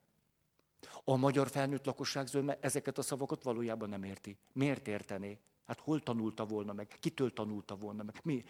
[1.04, 4.36] a magyar felnőtt lakosság zöme ezeket a szavakat valójában nem érti.
[4.52, 5.38] Miért értené?
[5.66, 6.96] Hát hol tanulta volna meg?
[7.00, 8.20] Kitől tanulta volna meg?
[8.22, 8.44] Mi?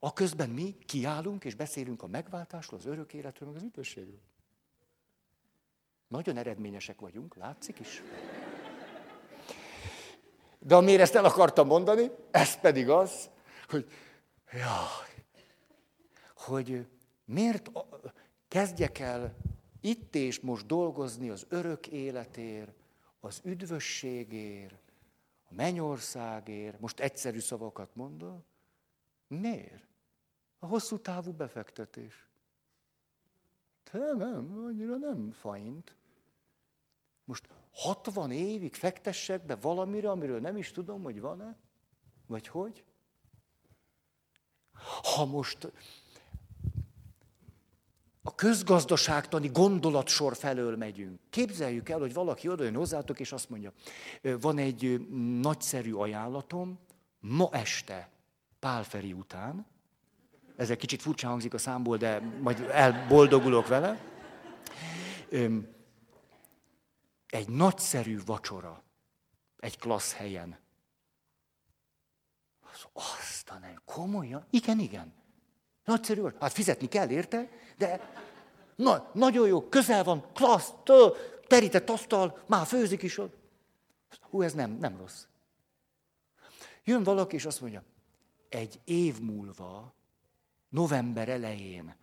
[0.00, 4.20] A közben mi kiállunk és beszélünk a megváltásról, az örök életről, meg az üdvösségről.
[6.08, 8.02] Nagyon eredményesek vagyunk, látszik is.
[10.58, 13.30] De amire ezt el akartam mondani, ez pedig az,
[13.68, 13.90] hogy
[14.52, 15.24] jaj,
[16.34, 16.86] hogy
[17.24, 17.70] miért
[18.48, 19.36] kezdjek el
[19.80, 22.72] itt és most dolgozni az örök életér,
[23.20, 24.78] az üdvösségér,
[25.50, 28.44] a mennyországér, most egyszerű szavakat mondok,
[29.26, 29.86] miért?
[30.58, 32.26] A hosszú távú befektetés.
[33.92, 35.94] De nem, annyira nem fajnt.
[37.24, 41.56] Most 60 évig fektessek be valamire, amiről nem is tudom, hogy van-e?
[42.26, 42.84] Vagy hogy?
[45.14, 45.72] Ha most
[48.22, 51.20] a közgazdaságtani gondolatsor felől megyünk.
[51.30, 53.72] Képzeljük el, hogy valaki oda jön hozzátok, és azt mondja,
[54.40, 55.08] van egy
[55.40, 56.78] nagyszerű ajánlatom,
[57.20, 58.10] ma este,
[58.58, 59.66] Pálferi után,
[60.56, 64.00] ez egy kicsit furcsa hangzik a számból, de majd elboldogulok vele,
[67.28, 68.82] egy nagyszerű vacsora,
[69.58, 70.58] egy klassz helyen.
[72.92, 74.46] Aztán komolyan?
[74.50, 75.12] Igen, igen.
[75.84, 76.36] Nagyszerű volt.
[76.40, 78.12] Hát fizetni kell érte, de
[78.76, 81.12] na, nagyon jó, közel van, klassz, tő,
[81.46, 83.36] terített asztal, már főzik is ott.
[84.20, 85.26] Hú, ez nem, nem rossz.
[86.84, 87.82] Jön valaki, és azt mondja,
[88.48, 89.94] egy év múlva,
[90.68, 91.96] november elején,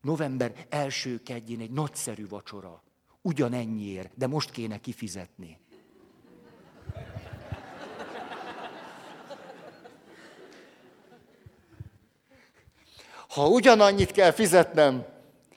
[0.00, 2.82] november első kedjén egy nagyszerű vacsora,
[3.22, 5.60] ugyanennyiért, de most kéne kifizetni.
[13.28, 15.06] Ha ugyanannyit kell fizetnem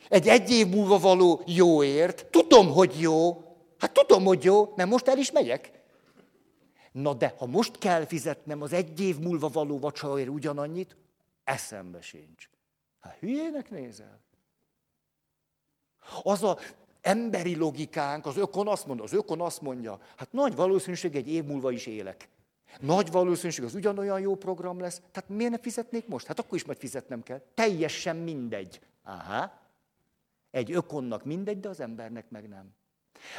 [0.09, 3.43] egy egy év múlva való jóért, tudom, hogy jó,
[3.77, 5.71] hát tudom, hogy jó, mert most el is megyek.
[6.91, 10.97] Na de, ha most kell fizetnem az egy év múlva való vacsoraért ugyanannyit,
[11.43, 12.49] eszembe sincs.
[12.99, 14.23] Hát hülyének nézel.
[16.23, 16.57] Az a
[17.05, 21.43] emberi logikánk, az ökon azt mondja, az ökon azt mondja, hát nagy valószínűség egy év
[21.43, 22.29] múlva is élek.
[22.79, 26.27] Nagy valószínűség az ugyanolyan jó program lesz, tehát miért ne fizetnék most?
[26.27, 27.41] Hát akkor is majd fizetnem kell.
[27.53, 28.79] Teljesen mindegy.
[29.03, 29.51] Aha.
[30.51, 32.73] Egy ökonnak mindegy, de az embernek meg nem.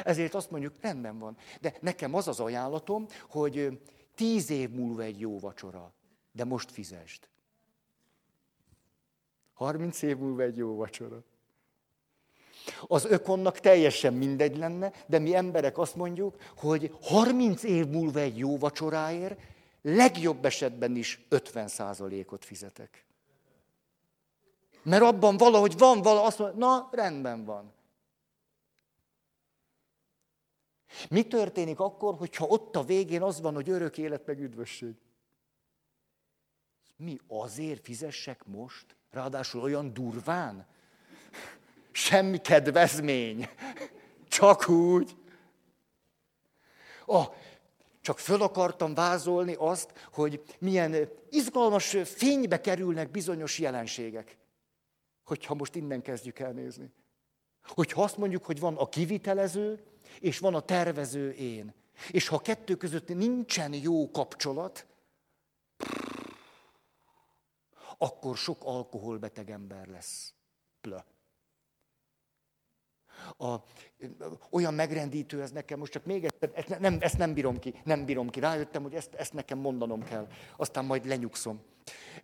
[0.03, 1.37] Ezért azt mondjuk, rendben van.
[1.61, 3.81] De nekem az az ajánlatom, hogy
[4.15, 5.93] tíz év múlva egy jó vacsora,
[6.31, 7.29] de most fizest.
[9.53, 11.23] Harminc év múlva egy jó vacsora.
[12.87, 18.37] Az ökonnak teljesen mindegy lenne, de mi emberek azt mondjuk, hogy 30 év múlva egy
[18.37, 19.39] jó vacsoráért
[19.81, 23.05] legjobb esetben is 50%-ot fizetek.
[24.83, 27.73] Mert abban valahogy van vala, azt mondja, na, rendben van.
[31.09, 34.95] Mi történik akkor, hogyha ott a végén az van, hogy örök élet meg üdvösség?
[36.95, 38.95] Mi azért fizessek most?
[39.11, 40.67] Ráadásul olyan durván?
[41.97, 43.49] Semmi kedvezmény.
[44.27, 45.17] Csak úgy.
[47.05, 47.25] Oh,
[48.01, 54.37] csak föl akartam vázolni azt, hogy milyen izgalmas fénybe kerülnek bizonyos jelenségek.
[55.23, 56.91] Hogyha most innen kezdjük el nézni.
[57.63, 59.83] Hogyha azt mondjuk, hogy van a kivitelező,
[60.19, 61.73] és van a tervező én.
[62.11, 64.85] És ha a kettő között nincsen jó kapcsolat,
[67.97, 70.33] akkor sok alkoholbeteg ember lesz.
[70.81, 70.97] Plö.
[73.37, 73.55] A,
[74.49, 78.05] olyan megrendítő ez nekem, most csak még ezt, ezt, nem, ezt nem bírom ki, nem
[78.05, 78.39] bírom ki.
[78.39, 80.27] Rájöttem, hogy ezt, ezt nekem mondanom kell.
[80.57, 81.61] Aztán majd lenyugszom.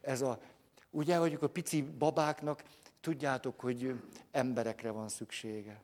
[0.02, 0.40] Ez a,
[0.90, 2.64] ugye, hogy a pici babáknak
[3.02, 3.96] tudjátok, hogy
[4.32, 5.84] emberekre van szüksége.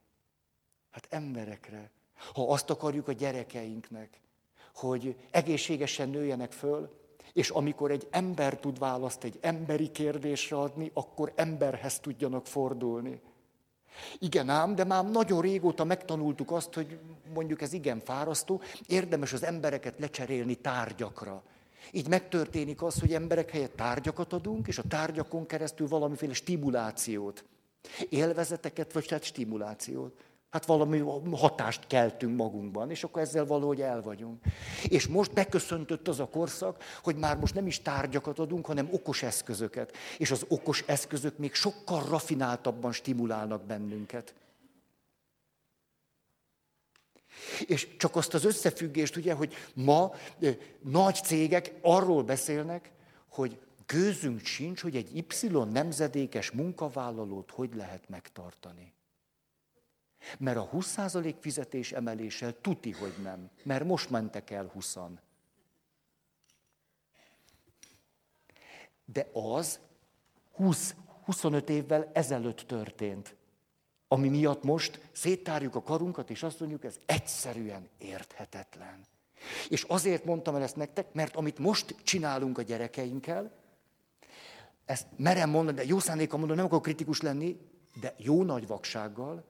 [0.91, 1.91] Hát emberekre.
[2.34, 4.22] Ha azt akarjuk a gyerekeinknek,
[4.74, 6.98] hogy egészségesen nőjenek föl,
[7.34, 13.22] és amikor egy ember tud választ egy emberi kérdésre adni, akkor emberhez tudjanak fordulni.
[14.20, 17.00] Igen ám, de már nagyon régóta megtanultuk azt, hogy
[17.34, 21.44] mondjuk ez igen fárasztó, érdemes az embereket lecserélni tárgyakra.
[21.92, 27.44] Így megtörténik az, hogy emberek helyett tárgyakat adunk, és a tárgyakon keresztül valamiféle stimulációt.
[28.10, 30.14] Élvezeteket, vagy tehát stimulációt.
[30.50, 34.44] Hát valami hatást keltünk magunkban, és akkor ezzel valahogy el vagyunk.
[34.84, 39.24] És most beköszöntött az a korszak, hogy már most nem is tárgyakat adunk, hanem okos
[39.24, 39.96] eszközöket.
[40.18, 44.34] És az okos eszközök még sokkal rafináltabban stimulálnak bennünket.
[47.66, 50.12] És csak azt az összefüggést, ugye, hogy ma
[50.80, 52.92] nagy cégek arról beszélnek,
[53.28, 58.94] hogy gőzünk sincs, hogy egy Y nemzedékes munkavállalót hogy lehet megtartani.
[60.38, 63.50] Mert a 20% fizetés emeléssel tuti, hogy nem.
[63.64, 64.98] Mert most mentek el 20
[69.06, 69.80] De az
[70.60, 73.36] 20-25 évvel ezelőtt történt.
[74.08, 79.06] Ami miatt most széttárjuk a karunkat, és azt mondjuk, ez egyszerűen érthetetlen.
[79.70, 83.52] És azért mondtam el ezt nektek, mert amit most csinálunk a gyerekeinkkel,
[84.86, 87.60] ezt merem mondani, de jó szándékkal mondom, nem akarok kritikus lenni,
[88.00, 89.46] de jó nagy vaksággal,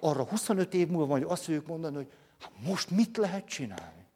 [0.00, 4.06] arra 25 év múlva majd azt fogjuk mondani, hogy hát most mit lehet csinálni?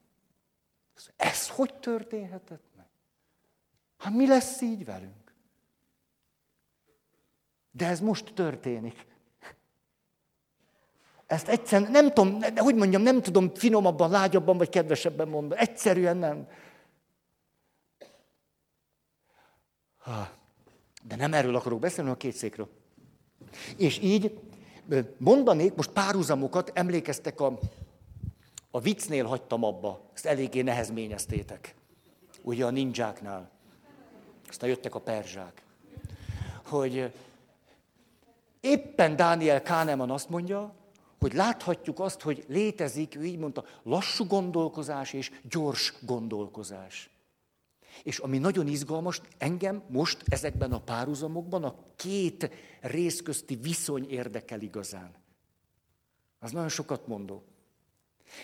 [1.16, 2.87] Ez hogy történhetett meg?
[3.98, 5.35] Hát mi lesz így velünk?
[7.70, 9.07] De ez most történik.
[11.27, 15.61] Ezt egyszerűen nem tudom, hogy mondjam, nem tudom finomabban, lágyabban vagy kedvesebben mondani.
[15.61, 16.48] Egyszerűen nem.
[21.03, 22.68] De nem erről akarok beszélni, a két székről.
[23.77, 24.40] És így
[25.18, 27.59] mondanék most párhuzamokat, emlékeztek a,
[28.71, 31.75] a viccnél hagytam abba, ezt eléggé nehezményeztétek.
[32.42, 33.51] Ugye a ninjáknál.
[34.49, 35.62] Aztán jöttek a perzsák.
[36.64, 37.12] Hogy
[38.61, 40.75] éppen Dániel Kahneman azt mondja,
[41.21, 47.11] hogy láthatjuk azt, hogy létezik, ő így mondta, lassú gondolkozás és gyors gondolkozás.
[48.02, 52.50] És ami nagyon izgalmas, engem most ezekben a párhuzamokban a két
[52.81, 55.11] rész közti viszony érdekel igazán.
[56.38, 57.44] Az nagyon sokat mondó.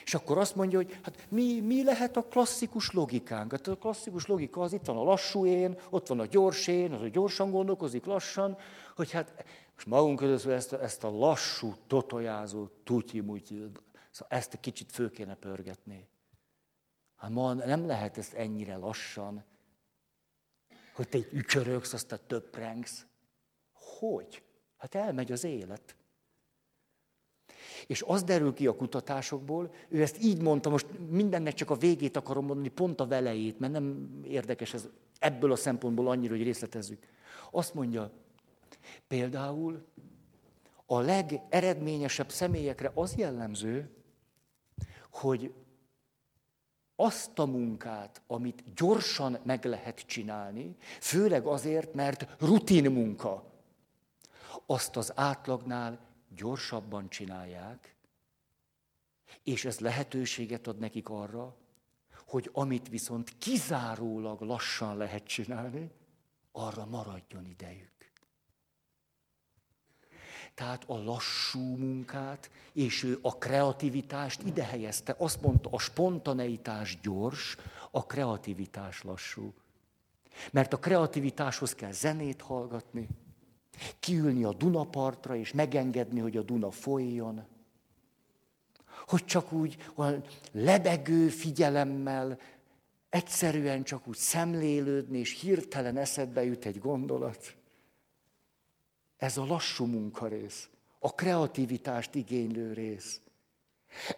[0.05, 3.51] És akkor azt mondja, hogy hát mi, mi lehet a klasszikus logikánk?
[3.51, 6.93] Hát a klasszikus logika az itt van a lassú én, ott van a gyors én,
[6.93, 8.57] az a gyorsan gondolkozik lassan,
[8.97, 13.55] hogy hát most magunk között ezt, ezt a lassú, totojázó, tutyi-mutyi,
[14.11, 16.09] szóval ezt egy kicsit fő kéne pörgetni.
[17.19, 19.45] Hát ma nem lehet ezt ennyire lassan,
[20.95, 23.07] hogy te egy ücsörögsz, aztán töprengsz.
[23.73, 24.43] Hogy?
[24.77, 25.97] Hát elmegy az élet.
[27.87, 32.17] És az derül ki a kutatásokból, ő ezt így mondta, most mindennek csak a végét
[32.17, 37.07] akarom mondani, pont a velejét, mert nem érdekes ez ebből a szempontból annyira, hogy részletezzük.
[37.51, 38.11] Azt mondja,
[39.07, 39.87] például
[40.87, 43.91] a legeredményesebb személyekre az jellemző,
[45.11, 45.53] hogy
[47.01, 53.53] azt a munkát, amit gyorsan meg lehet csinálni, főleg azért, mert rutin munka,
[54.67, 55.99] azt az átlagnál
[56.37, 57.97] gyorsabban csinálják,
[59.43, 61.57] és ez lehetőséget ad nekik arra,
[62.27, 65.91] hogy amit viszont kizárólag lassan lehet csinálni,
[66.53, 67.98] arra maradjon idejük.
[70.59, 75.15] Tehát a lassú munkát, és ő a kreativitást ide helyezte.
[75.19, 77.57] Azt mondta, a spontaneitás gyors,
[77.91, 79.55] a kreativitás lassú.
[80.51, 83.09] Mert a kreativitáshoz kell zenét hallgatni,
[84.01, 87.47] kiülni a Dunapartra, és megengedni, hogy a Duna folyjon.
[89.07, 92.39] Hogy csak úgy olyan lebegő figyelemmel,
[93.09, 97.58] egyszerűen csak úgy szemlélődni, és hirtelen eszedbe jut egy gondolat.
[99.19, 103.21] Ez a lassú munkarész, a kreativitást igénylő rész.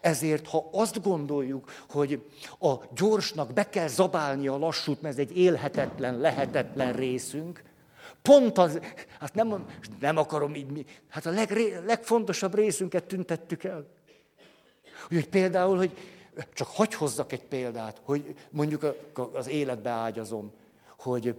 [0.00, 2.26] Ezért, ha azt gondoljuk, hogy
[2.58, 7.62] a gyorsnak be kell zabálni a lassút, mert ez egy élhetetlen, lehetetlen részünk,
[8.22, 8.80] pont az,
[9.18, 9.66] hát nem,
[10.00, 13.86] nem akarom így, hát a legré, legfontosabb részünket tüntettük el.
[15.04, 15.96] Úgyhogy például, hogy
[16.52, 18.94] csak hagy hozzak egy példát, hogy mondjuk
[19.32, 20.52] az életbe ágyazom,
[20.98, 21.34] hogy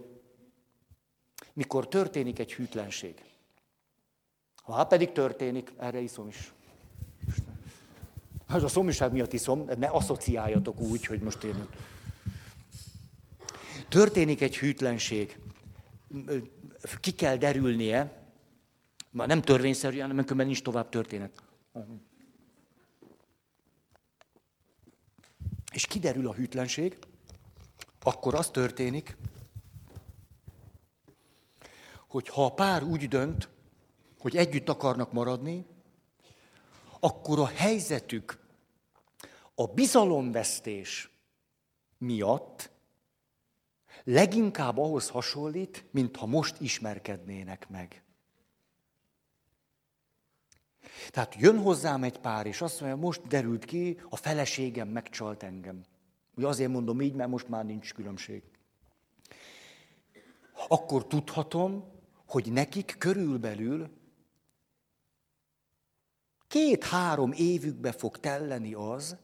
[1.52, 3.22] mikor történik egy hűtlenség,
[4.62, 6.52] Ha pedig történik, erre iszom is.
[8.48, 11.66] Ez a szomjúság miatt iszom, ne asszociáljatok úgy, hogy most én...
[13.88, 15.38] Történik egy hűtlenség.
[17.00, 18.22] Ki kell derülnie,
[19.10, 21.42] már nem törvényszerű, hanem különben nincs tovább történet.
[25.72, 26.98] És kiderül a hűtlenség,
[28.02, 29.16] akkor az történik,
[32.08, 33.48] hogy ha a pár úgy dönt,
[34.22, 35.66] hogy együtt akarnak maradni,
[37.00, 38.38] akkor a helyzetük
[39.54, 41.10] a bizalomvesztés
[41.98, 42.70] miatt
[44.04, 48.02] leginkább ahhoz hasonlít, mintha most ismerkednének meg.
[51.10, 55.84] Tehát jön hozzám egy pár, és azt mondja, most derült ki, a feleségem megcsalt engem.
[56.36, 58.42] Ugye azért mondom így, mert most már nincs különbség.
[60.68, 61.84] Akkor tudhatom,
[62.26, 63.90] hogy nekik körülbelül
[66.52, 69.16] két-három évükbe fog telleni az,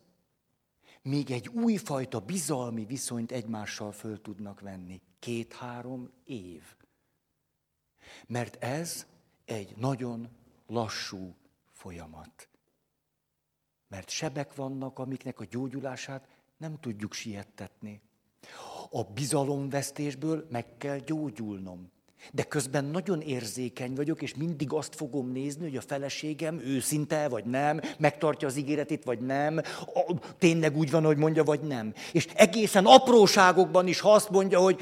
[1.03, 5.01] még egy újfajta bizalmi viszonyt egymással föl tudnak venni.
[5.18, 6.62] Két-három év.
[8.26, 9.07] Mert ez
[9.45, 10.29] egy nagyon
[10.66, 11.35] lassú
[11.70, 12.49] folyamat.
[13.89, 18.01] Mert sebek vannak, amiknek a gyógyulását nem tudjuk siettetni.
[18.91, 21.91] A bizalomvesztésből meg kell gyógyulnom.
[22.33, 27.45] De közben nagyon érzékeny vagyok, és mindig azt fogom nézni, hogy a feleségem őszinte, vagy
[27.45, 29.61] nem, megtartja az ígéretét, vagy nem,
[30.39, 31.93] tényleg úgy van, hogy mondja, vagy nem.
[32.12, 34.81] És egészen apróságokban is, ha azt mondja, hogy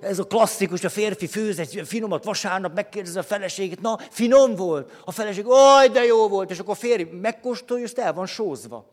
[0.00, 5.00] ez a klasszikus, a férfi főz egy finomat vasárnap, megkérdezi a feleségét, na, finom volt.
[5.04, 8.86] A feleség, oj, de jó volt, és akkor a férj megkóstolja, és el van sózva.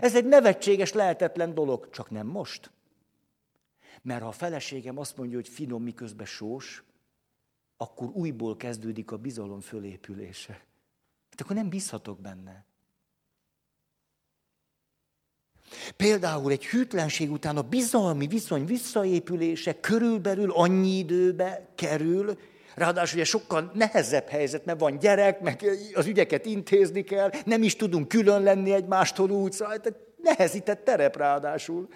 [0.00, 2.70] Ez egy nevetséges, lehetetlen dolog, csak nem most.
[4.08, 6.82] Mert ha a feleségem azt mondja, hogy finom, miközben sós,
[7.76, 10.52] akkor újból kezdődik a bizalom fölépülése.
[11.30, 12.64] Hát akkor nem bízhatok benne.
[15.96, 22.38] Például egy hűtlenség után a bizalmi viszony visszaépülése körülbelül annyi időbe kerül,
[22.74, 27.76] Ráadásul ugye sokkal nehezebb helyzet, mert van gyerek, meg az ügyeket intézni kell, nem is
[27.76, 29.80] tudunk külön lenni egymástól úgy, szóval
[30.22, 31.88] nehezített terep ráadásul.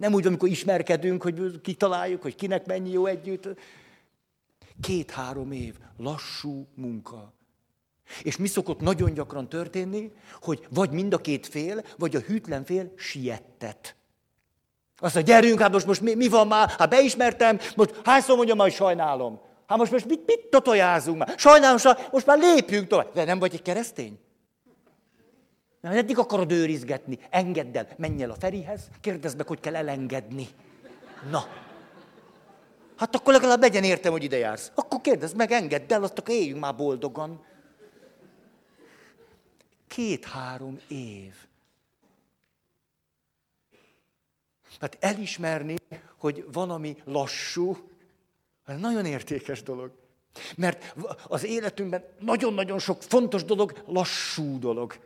[0.00, 3.48] Nem úgy, amikor ismerkedünk, hogy kitaláljuk, hogy kinek mennyi jó együtt.
[4.80, 7.32] Két-három év lassú munka.
[8.22, 12.64] És mi szokott nagyon gyakran történni, hogy vagy mind a két fél, vagy a hűtlen
[12.64, 13.96] fél siettet.
[14.96, 16.68] Azt mondja, gyerünk, hát most, most mi, mi van már?
[16.78, 19.40] Hát beismertem, most hányszor mondjam, hogy sajnálom.
[19.66, 21.34] Hát most, most mit, mit totojázunk már?
[21.36, 21.78] Sajnálom,
[22.10, 23.12] most már lépjünk tovább.
[23.12, 24.18] De nem vagy egy keresztény?
[25.80, 27.18] Nem, eddig akarod őrizgetni.
[27.30, 30.48] Engedd el, menj el a Ferihez, kérdezd meg, hogy kell elengedni.
[31.30, 31.46] Na.
[32.96, 34.72] Hát akkor legalább legyen értem, hogy ide jársz.
[34.74, 37.44] Akkor kérdezd meg, engedd el, azt akkor éljünk már boldogan.
[39.88, 41.34] Két-három év.
[44.80, 45.74] Hát elismerni,
[46.18, 47.76] hogy van, ami lassú,
[48.66, 49.92] nagyon értékes dolog.
[50.56, 50.94] Mert
[51.28, 54.98] az életünkben nagyon-nagyon sok fontos dolog lassú dolog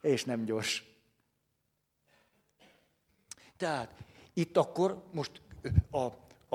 [0.00, 0.84] és nem gyors.
[3.56, 3.94] Tehát
[4.34, 5.42] itt akkor most
[5.90, 6.04] a,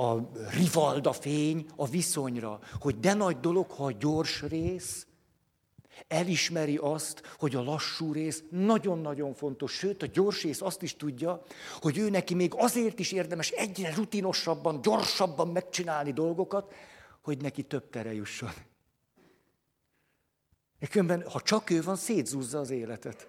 [0.02, 5.08] a rivalda fény a viszonyra, hogy de nagy dolog, ha a gyors rész
[6.08, 11.44] elismeri azt, hogy a lassú rész nagyon-nagyon fontos, sőt a gyors rész azt is tudja,
[11.82, 16.74] hogy ő neki még azért is érdemes egyre rutinosabban, gyorsabban megcsinálni dolgokat,
[17.22, 18.52] hogy neki több tere jusson.
[20.89, 23.27] Különben, ha csak ő van, szétzúzza az életet.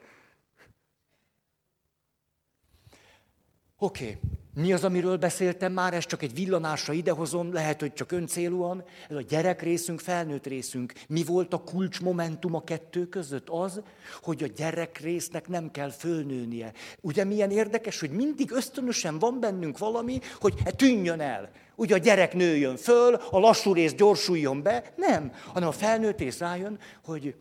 [3.76, 4.43] Oké, okay.
[4.54, 8.84] Mi az, amiről beszéltem már, ez csak egy villanásra idehozom, lehet, hogy csak öncélúan.
[9.08, 10.92] Ez a gyerek részünk, felnőtt részünk.
[11.08, 13.48] Mi volt a kulcsmomentum a kettő között?
[13.48, 13.82] Az,
[14.22, 16.72] hogy a gyerek résznek nem kell fölnőnie.
[17.00, 21.50] Ugye milyen érdekes, hogy mindig ösztönösen van bennünk valami, hogy e tűnjön el.
[21.76, 24.92] Ugye a gyerek nőjön föl, a lassú rész gyorsuljon be.
[24.96, 27.34] Nem, hanem a felnőtt rész rájön, hogy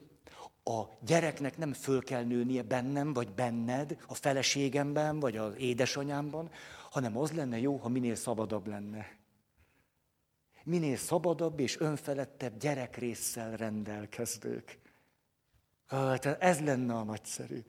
[0.63, 6.51] a gyereknek nem föl kell nőnie bennem, vagy benned, a feleségemben, vagy az édesanyámban,
[6.89, 9.17] hanem az lenne jó, ha minél szabadabb lenne.
[10.63, 14.79] Minél szabadabb és önfelettebb gyerekrészsel rendelkezők.
[16.39, 17.63] Ez lenne a nagyszerű.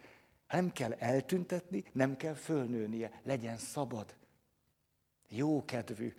[0.49, 4.14] Nem kell eltüntetni, nem kell fölnőnie, legyen szabad.
[5.28, 6.14] Jó kedvű,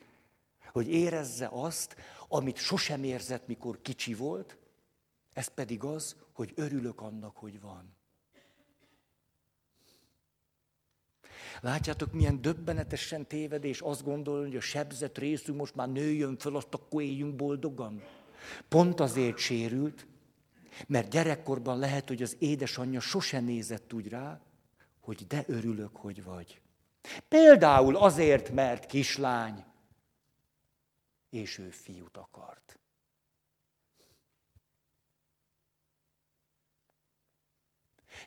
[0.71, 1.95] hogy érezze azt,
[2.27, 4.57] amit sosem érzett, mikor kicsi volt,
[5.35, 7.95] ez pedig az, hogy örülök annak, hogy van.
[11.61, 16.73] Látjátok, milyen döbbenetesen tévedés azt gondolni, hogy a sebzett részünk most már nőjön föl, azt
[16.73, 18.03] akkor éljünk boldogan.
[18.67, 20.07] Pont azért sérült,
[20.87, 24.41] Mert gyerekkorban lehet, hogy az édesanyja sose nézett úgy rá,
[24.99, 26.61] hogy de örülök, hogy vagy.
[27.27, 29.63] Például azért, mert kislány,
[31.29, 32.79] és ő fiút akart.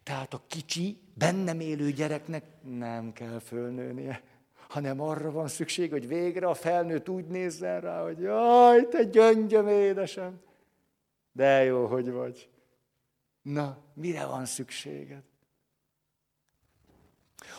[0.08, 4.22] Tehát a kicsi, bennem élő gyereknek nem kell fölnőnie,
[4.68, 9.68] hanem arra van szükség, hogy végre a felnőtt úgy nézzen rá, hogy jaj, te gyöngyöm
[9.68, 10.40] édesem,
[11.32, 12.48] de jó, hogy vagy.
[13.42, 15.22] Na, mire van szükséged?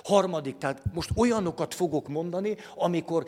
[0.03, 3.25] Harmadik, tehát most olyanokat fogok mondani, amikor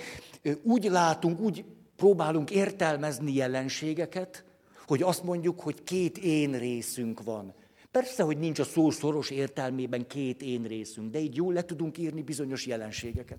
[0.63, 1.65] úgy látunk, úgy
[1.95, 4.43] próbálunk értelmezni jelenségeket,
[4.87, 7.53] hogy azt mondjuk, hogy két én részünk van.
[7.91, 11.97] Persze, hogy nincs a szó szoros értelmében két én részünk, de így jól le tudunk
[11.97, 13.37] írni bizonyos jelenségeket.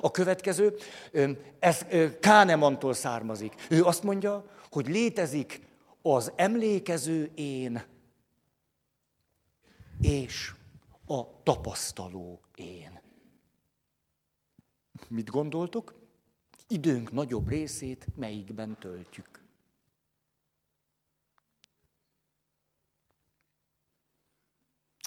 [0.00, 0.76] A következő,
[1.58, 1.86] ez
[2.20, 3.54] Kánemantól származik.
[3.70, 5.60] Ő azt mondja, hogy létezik
[6.02, 7.82] az emlékező én
[10.00, 10.52] és
[11.06, 13.00] a tapasztaló én.
[15.08, 15.94] Mit gondoltok?
[16.68, 19.45] Időnk nagyobb részét melyikben töltjük?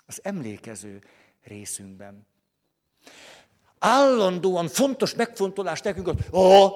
[0.10, 1.04] Az emlékező
[1.44, 2.28] részünkben.
[3.80, 6.70] Állandóan fontos megfontolás nekünk hogy ó,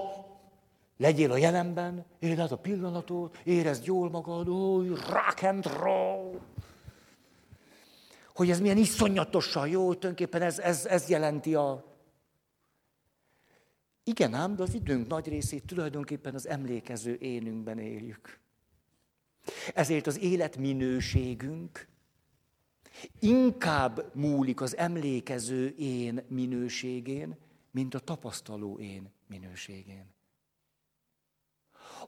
[0.97, 6.39] legyél a jelenben, éld át a pillanatot, érezd jól magad, ó, rock and roll.
[8.33, 11.85] Hogy ez milyen iszonyatosan jó, tulajdonképpen ez, ez, ez jelenti a...
[14.03, 18.39] Igen ám, de az időnk nagy részét tulajdonképpen az emlékező énünkben éljük.
[19.73, 21.91] Ezért az életminőségünk
[23.19, 27.37] inkább múlik az emlékező én minőségén,
[27.71, 30.05] mint a tapasztaló én minőségén.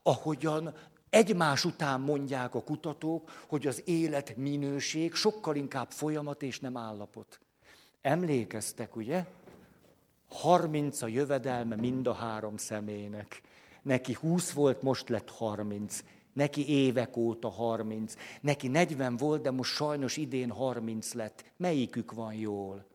[0.04, 0.74] Ahogyan
[1.10, 7.40] egymás után mondják a kutatók, hogy az élet minőség sokkal inkább folyamat és nem állapot.
[8.02, 9.26] Emlékeztek, ugye?
[10.30, 13.42] 30 a jövedelme mind a három személynek.
[13.82, 16.04] Neki 20 volt, most lett 30.
[16.36, 18.14] Neki évek óta 30.
[18.42, 21.44] Neki 40 volt, de most sajnos idén 30 lett.
[21.58, 22.86] Melyikük van jól?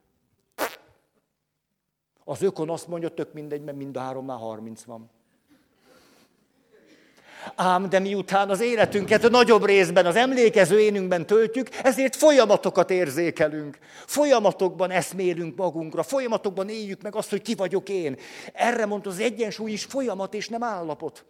[2.25, 5.11] Az ökon azt mondja, tök mindegy, mert mind a háromnál 30 van.
[7.55, 13.79] Ám de miután az életünket a nagyobb részben az emlékező énünkben töltjük, ezért folyamatokat érzékelünk.
[14.07, 18.17] Folyamatokban eszmélünk magunkra, folyamatokban éljük meg azt, hogy ki vagyok én.
[18.53, 21.25] Erre mondta az egyensúly is folyamat és nem állapot.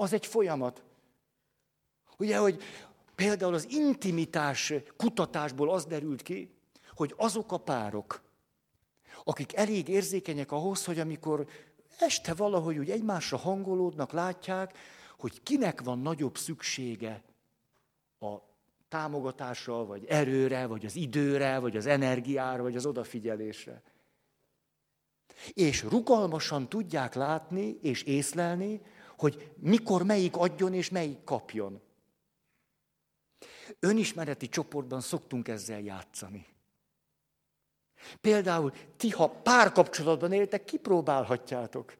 [0.00, 0.82] Az egy folyamat.
[2.18, 2.62] Ugye, hogy
[3.14, 6.54] például az intimitás kutatásból az derült ki,
[6.94, 8.22] hogy azok a párok,
[9.24, 11.48] akik elég érzékenyek ahhoz, hogy amikor
[11.98, 14.78] este valahogy úgy egymásra hangolódnak, látják,
[15.18, 17.22] hogy kinek van nagyobb szüksége
[18.20, 18.36] a
[18.88, 23.82] támogatásra, vagy erőre, vagy az időre, vagy az energiára, vagy az odafigyelésre.
[25.52, 28.80] És rugalmasan tudják látni és észlelni,
[29.18, 31.80] hogy mikor melyik adjon és melyik kapjon.
[33.80, 36.46] Önismereti csoportban szoktunk ezzel játszani.
[38.20, 41.96] Például ti, ha párkapcsolatban éltek, kipróbálhatjátok.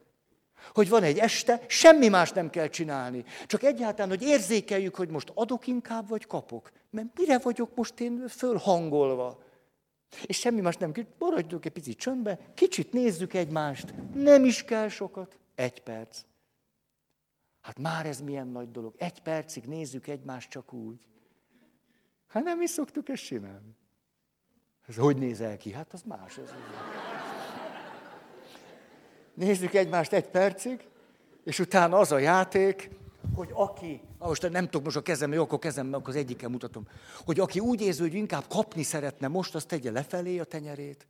[0.73, 3.25] Hogy van egy este, semmi más nem kell csinálni.
[3.47, 6.71] Csak egyáltalán, hogy érzékeljük, hogy most adok inkább, vagy kapok.
[6.89, 9.43] Mert mire vagyok most én fölhangolva?
[10.25, 11.05] És semmi más nem kell.
[11.17, 13.93] Maradjunk egy picit csöndbe, kicsit nézzük egymást.
[14.13, 15.37] Nem is kell sokat.
[15.55, 16.21] Egy perc.
[17.69, 18.93] Hát már ez milyen nagy dolog.
[18.97, 20.99] Egy percig nézzük egymást csak úgy.
[22.27, 23.75] Hát nem is szoktuk ezt csinálni.
[24.87, 25.73] Ez hogy nézel ki?
[25.73, 26.37] Hát az más.
[26.37, 26.53] Ez
[29.33, 30.87] Nézzük egymást egy percig,
[31.43, 32.89] és utána az a játék,
[33.35, 36.87] hogy aki, most nem tudok most a kezem, jó, akkor kezem, akkor az egyikkel mutatom,
[37.25, 41.07] hogy aki úgy érzi, hogy inkább kapni szeretne most, azt tegye lefelé a tenyerét,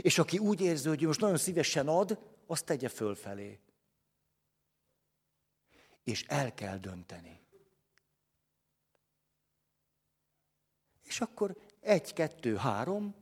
[0.00, 3.60] és aki úgy érzi, hogy most nagyon szívesen ad, azt tegye fölfelé.
[6.02, 7.40] És el kell dönteni.
[11.02, 13.14] És akkor egy, kettő, három.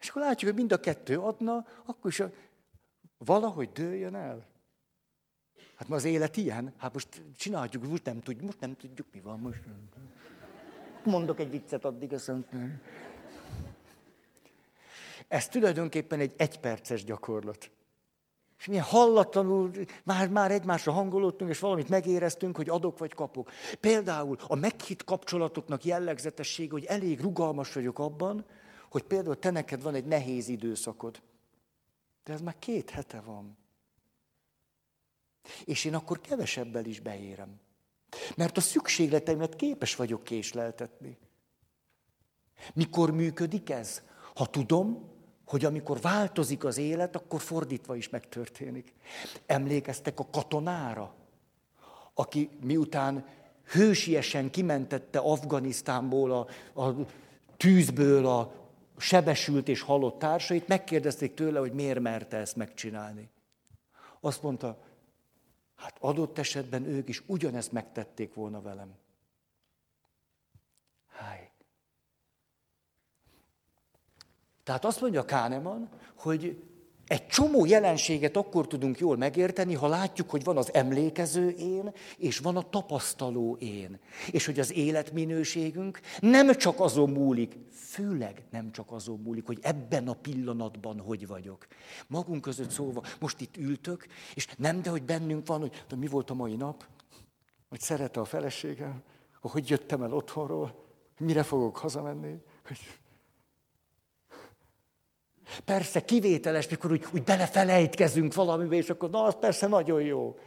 [0.00, 2.22] És akkor látjuk, hogy mind a kettő adna, akkor is
[3.18, 4.46] valahogy dőljön el.
[5.74, 6.74] Hát ma az élet ilyen.
[6.76, 9.62] Hát most csináljuk, most nem tudjuk, most nem tudjuk, mi van most.
[11.04, 12.32] Mondok egy viccet addig, azt
[15.28, 17.70] Ez tulajdonképpen egy egyperces gyakorlat.
[18.64, 19.70] És milyen hallatlanul
[20.04, 23.50] már, már egymásra hangolódtunk, és valamit megéreztünk, hogy adok vagy kapok.
[23.80, 28.44] Például a meghitt kapcsolatoknak jellegzetesség, hogy elég rugalmas vagyok abban,
[28.90, 31.22] hogy például te neked van egy nehéz időszakod.
[32.24, 33.56] De ez már két hete van.
[35.64, 37.60] És én akkor kevesebbel is beérem.
[38.36, 41.18] Mert a szükségleteimet képes vagyok késleltetni.
[42.74, 44.02] Mikor működik ez?
[44.34, 45.13] Ha tudom,
[45.44, 48.92] hogy amikor változik az élet, akkor fordítva is megtörténik.
[49.46, 51.14] Emlékeztek a katonára,
[52.14, 53.24] aki miután
[53.64, 56.46] hősiesen kimentette Afganisztánból a,
[56.82, 56.94] a
[57.56, 58.52] tűzből a
[58.96, 63.30] sebesült és halott társait, megkérdezték tőle, hogy miért merte ezt megcsinálni.
[64.20, 64.78] Azt mondta,
[65.76, 68.94] hát adott esetben ők is ugyanezt megtették volna velem.
[71.08, 71.53] Háj.
[74.64, 75.88] Tehát azt mondja Káneman,
[76.18, 76.62] hogy
[77.06, 82.38] egy csomó jelenséget akkor tudunk jól megérteni, ha látjuk, hogy van az emlékező én, és
[82.38, 83.98] van a tapasztaló én.
[84.30, 90.08] És hogy az életminőségünk nem csak azon múlik, főleg nem csak azon múlik, hogy ebben
[90.08, 91.66] a pillanatban hogy vagyok.
[92.06, 96.06] Magunk között szólva, most itt ültök, és nem, de hogy bennünk van, hogy de mi
[96.06, 96.84] volt a mai nap,
[97.68, 99.02] hogy szerette a feleségem,
[99.40, 100.84] hogy jöttem el otthonról,
[101.18, 102.78] mire fogok hazamenni, hogy
[105.64, 110.38] Persze kivételes, mikor úgy, úgy belefelejtkezünk valamibe, és akkor na, az persze nagyon jó.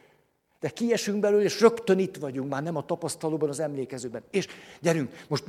[0.60, 4.24] De kiesünk belőle, és rögtön itt vagyunk, már nem a tapasztalóban, az emlékezőben.
[4.32, 4.48] És
[4.82, 5.44] gyerünk, most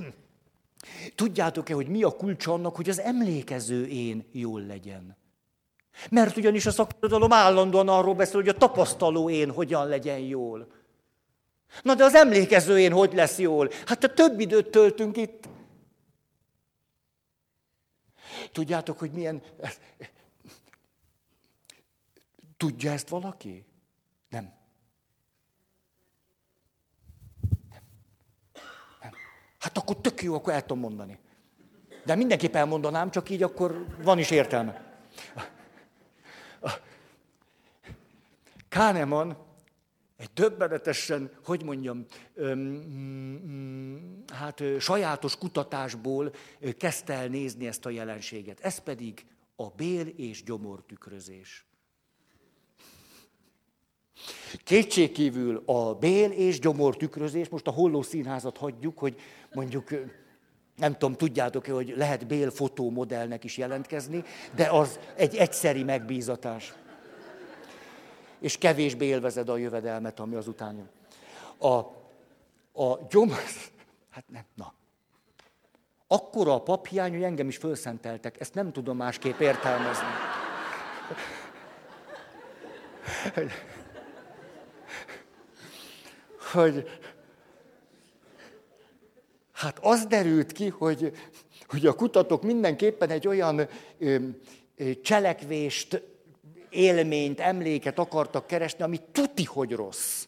[1.15, 5.17] tudjátok-e, hogy mi a kulcs annak, hogy az emlékező én jól legyen?
[6.11, 10.67] Mert ugyanis a szakirodalom állandóan arról beszél, hogy a tapasztaló én hogyan legyen jól.
[11.83, 13.71] Na de az emlékező én hogy lesz jól?
[13.87, 15.49] Hát a több időt töltünk itt.
[18.53, 19.43] Tudjátok, hogy milyen...
[22.57, 23.65] Tudja ezt valaki?
[24.29, 24.53] Nem.
[29.01, 29.13] Nem.
[29.59, 31.19] Hát akkor tök jó, akkor el tudom mondani.
[32.05, 35.01] De mindenképp elmondanám, csak így akkor van is értelme.
[38.69, 39.48] Kahneman
[40.19, 42.07] egy döbbenetesen, hogy mondjam,
[44.33, 46.33] hát sajátos kutatásból
[46.77, 48.61] kezdte el nézni ezt a jelenséget.
[48.61, 51.67] Ez pedig a bél és gyomor tükrözés.
[54.65, 59.17] Kétségkívül a bél és gyomor tükrözés, most a holló színházat hagyjuk, hogy
[59.53, 59.91] mondjuk,
[60.77, 64.23] nem tudom, tudjátok-e, hogy lehet bél fotómodellnek is jelentkezni,
[64.55, 66.75] de az egy egyszeri megbízatás
[68.41, 70.91] és kevésbé élvezed a jövedelmet, ami azután jön.
[71.71, 71.77] A,
[72.83, 73.31] a gyom...
[74.11, 74.75] Hát nem, na.
[76.07, 78.41] Akkora a paphiány, hogy engem is felszenteltek.
[78.41, 80.07] Ezt nem tudom másképp értelmezni.
[83.35, 83.51] Hogy,
[86.53, 87.01] hogy
[89.53, 91.13] hát az derült ki, hogy,
[91.67, 93.59] hogy a kutatók mindenképpen egy olyan
[93.99, 94.17] ö,
[94.77, 96.03] ö, cselekvést
[96.71, 100.27] élményt, emléket akartak keresni, ami tuti, hogy rossz.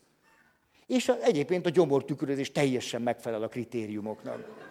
[0.86, 4.68] És egyébként a gyomortükrözés teljesen megfelel a kritériumoknak.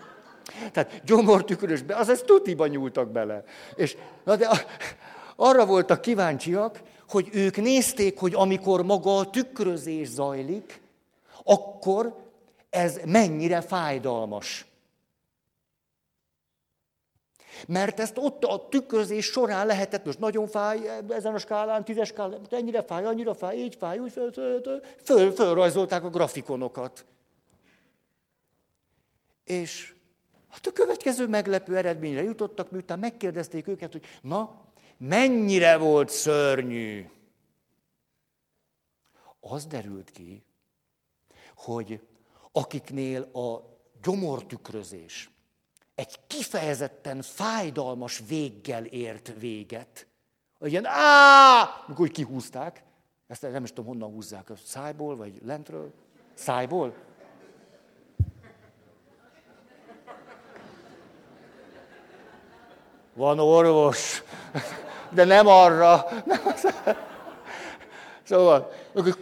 [0.72, 3.44] Tehát gyomortükrözésbe, azaz tutiba nyúltak bele.
[3.76, 4.50] És, na de
[5.36, 10.82] arra voltak kíváncsiak, hogy ők nézték, hogy amikor maga a tükrözés zajlik,
[11.44, 12.16] akkor
[12.70, 14.66] ez mennyire fájdalmas.
[17.68, 20.80] Mert ezt ott a tükrözés során lehetett, most nagyon fáj
[21.10, 25.32] ezen a skálán, tízes skálán, ennyire fáj, annyira fáj, így fáj, úgy föl, föl, föl,
[25.32, 27.06] fölrajzolták a grafikonokat.
[29.44, 29.96] És
[30.50, 37.10] hát a következő meglepő eredményre jutottak, miután megkérdezték őket, hogy na, mennyire volt szörnyű.
[39.40, 40.44] Az derült ki,
[41.56, 42.02] hogy
[42.52, 45.30] akiknél a gyomortükrözés,
[46.00, 50.08] egy kifejezetten fájdalmas véggel ért véget.
[50.60, 52.84] Ilyen á, amikor úgy kihúzták,
[53.28, 55.94] ezt nem is tudom, honnan húzzák, a szájból, vagy lentről?
[56.34, 56.94] Szájból?
[63.14, 64.24] Van orvos,
[65.10, 66.06] de nem arra.
[66.26, 66.68] Nem az.
[68.24, 69.14] Szóval, akkor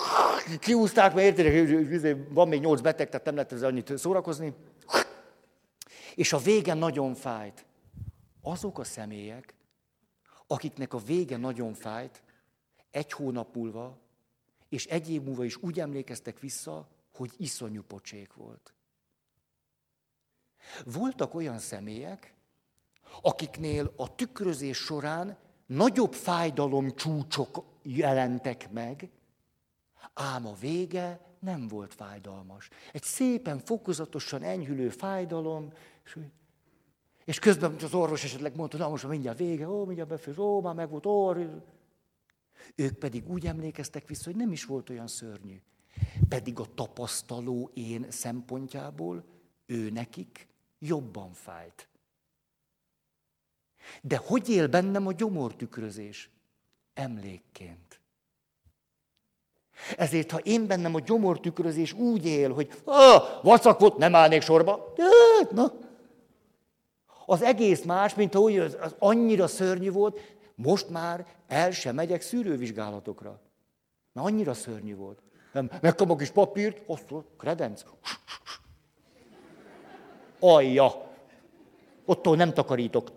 [0.60, 4.54] kihúzták, mert értitek, van még nyolc beteg, tehát nem lehet ezzel annyit szórakozni.
[6.18, 7.66] És a vége nagyon fájt.
[8.42, 9.56] Azok a személyek,
[10.48, 12.24] akiknek a vége nagyon fájt,
[12.92, 13.98] egy hónap múlva,
[14.70, 18.74] és egy év múlva is úgy emlékeztek vissza, hogy iszonyú pocsék volt.
[20.86, 22.34] Voltak olyan személyek,
[23.22, 29.10] akiknél a tükrözés során nagyobb fájdalom csúcsok jelentek meg,
[30.14, 32.70] ám a vége nem volt fájdalmas.
[32.94, 35.74] Egy szépen, fokozatosan enyhülő fájdalom,
[36.08, 36.18] és,
[37.26, 40.76] és közben az orvos esetleg mondta, na most mindjárt vége, ó, mindjárt befőz, ó, már
[40.76, 41.40] meg volt orr.
[42.76, 45.62] Ők pedig úgy emlékeztek vissza, hogy nem is volt olyan szörnyű.
[46.30, 49.24] Pedig a tapasztaló én szempontjából
[49.66, 50.48] ő nekik
[50.80, 51.90] jobban fájt.
[54.02, 56.30] De hogy él bennem a gyomortükrözés?
[56.94, 58.00] Emlékként.
[59.98, 64.94] Ezért, ha én bennem a gyomortükrözés úgy él, hogy ah, vacak volt, nem állnék sorba,
[65.52, 65.74] na,
[67.30, 70.20] az egész más, mint ahogy az, az annyira szörnyű volt,
[70.56, 73.42] most már el sem megyek szűrővizsgálatokra.
[74.14, 75.22] Mert annyira szörnyű volt.
[75.54, 77.84] Nem, megkapok a kis papírt, azt kredenc.
[80.40, 81.12] Alja.
[82.06, 83.12] Ottól nem takarítok.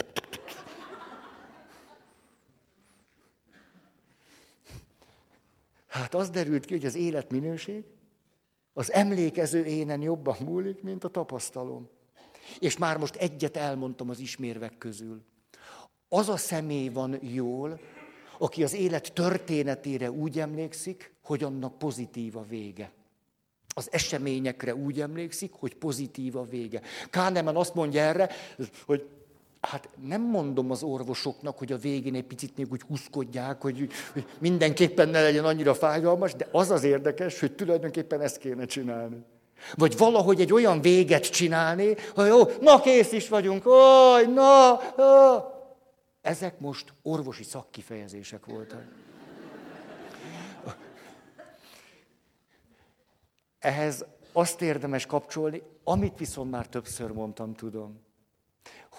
[5.87, 7.85] Hát az derült ki, hogy az életminőség
[8.73, 11.89] az emlékező énen jobban múlik, mint a tapasztalom.
[12.61, 15.23] És már most egyet elmondtam az ismérvek közül.
[16.09, 17.81] Az a személy van jól,
[18.39, 22.93] aki az élet történetére úgy emlékszik, hogy annak pozitív a vége.
[23.75, 26.81] Az eseményekre úgy emlékszik, hogy pozitív a vége.
[27.11, 28.31] Kánemen azt mondja erre,
[28.87, 29.09] hogy
[29.61, 34.27] Hát nem mondom az orvosoknak, hogy a végén egy picit még úgy huszkodják, hogy, hogy
[34.39, 39.17] mindenképpen ne legyen annyira fájdalmas, de az az érdekes, hogy tulajdonképpen ezt kéne csinálni.
[39.75, 45.59] Vagy valahogy egy olyan véget csinálni, hogy jó, na kész is vagyunk, oj, na, na.
[46.21, 48.85] Ezek most orvosi szakkifejezések voltak.
[53.59, 58.09] Ehhez azt érdemes kapcsolni, amit viszont már többször mondtam, tudom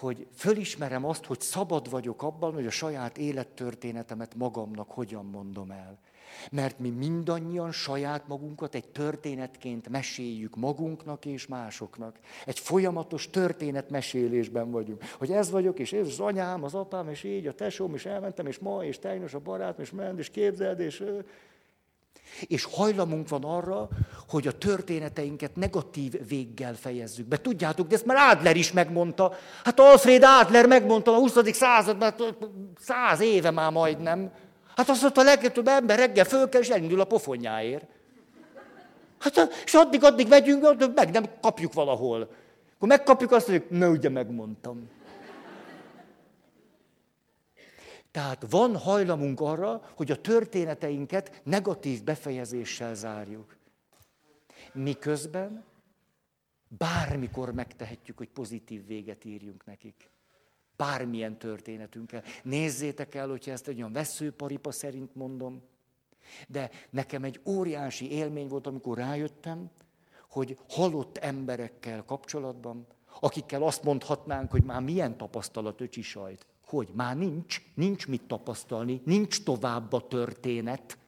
[0.02, 5.98] hogy fölismerem azt, hogy szabad vagyok abban, hogy a saját élettörténetemet magamnak hogyan mondom el.
[6.50, 12.18] Mert mi mindannyian saját magunkat egy történetként meséljük magunknak és másoknak.
[12.46, 15.04] Egy folyamatos történetmesélésben vagyunk.
[15.18, 18.46] Hogy ez vagyok, és ez az anyám, az apám, és így a tesóm, és elmentem,
[18.46, 21.04] és ma, és tegnap a barát, és ment, és képzeld, és
[22.40, 23.88] és hajlamunk van arra,
[24.28, 27.36] hogy a történeteinket negatív véggel fejezzük be.
[27.36, 29.32] Tudjátok, de ezt már Adler is megmondta.
[29.64, 31.36] Hát Alfred Adler megmondta a 20.
[31.52, 32.14] században,
[32.80, 34.32] száz éve már majdnem.
[34.76, 37.86] Hát azt mondta, a legtöbb ember reggel föl kell, és elindul a pofonjáért.
[39.18, 42.20] Hát, és addig-addig megyünk, meg nem kapjuk valahol.
[42.74, 44.90] Akkor megkapjuk azt, hogy ne ugye megmondtam.
[48.10, 53.56] Tehát van hajlamunk arra, hogy a történeteinket negatív befejezéssel zárjuk.
[54.72, 55.64] Miközben
[56.68, 60.11] bármikor megtehetjük, hogy pozitív véget írjunk nekik.
[60.82, 62.22] Bármilyen történetünkkel.
[62.42, 65.62] Nézzétek el, hogyha ezt egy olyan veszőparipa szerint mondom,
[66.48, 69.70] de nekem egy óriási élmény volt, amikor rájöttem,
[70.28, 72.86] hogy halott emberekkel kapcsolatban,
[73.20, 76.46] akikkel azt mondhatnánk, hogy már milyen tapasztalat öcsi sajt.
[76.66, 76.88] Hogy?
[76.94, 80.98] Már nincs, nincs mit tapasztalni, nincs tovább a történet,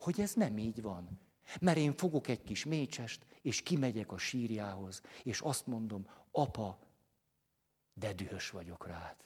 [0.00, 1.20] hogy ez nem így van.
[1.60, 6.78] Mert én fogok egy kis mécsest, és kimegyek a sírjához, és azt mondom, apa,
[7.94, 9.16] de dühös vagyok rád.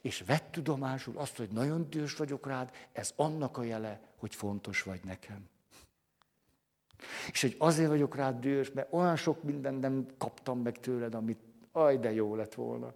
[0.00, 4.82] És vett tudomásul azt, hogy nagyon dühös vagyok rád, ez annak a jele, hogy fontos
[4.82, 5.48] vagy nekem.
[7.30, 11.40] És hogy azért vagyok rád dühös, mert olyan sok mindent nem kaptam meg tőled, amit
[11.72, 12.92] aj, de jó lett volna.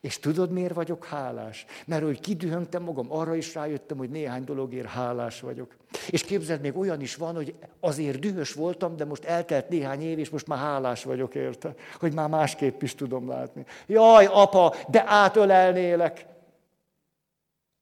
[0.00, 1.64] És tudod, miért vagyok hálás?
[1.86, 5.76] Mert hogy kidühöngtem magam, arra is rájöttem, hogy néhány dologért hálás vagyok.
[6.10, 10.18] És képzeld, még olyan is van, hogy azért dühös voltam, de most eltelt néhány év,
[10.18, 13.64] és most már hálás vagyok érte, hogy már másképp is tudom látni.
[13.86, 16.26] Jaj, apa, de átölelnélek.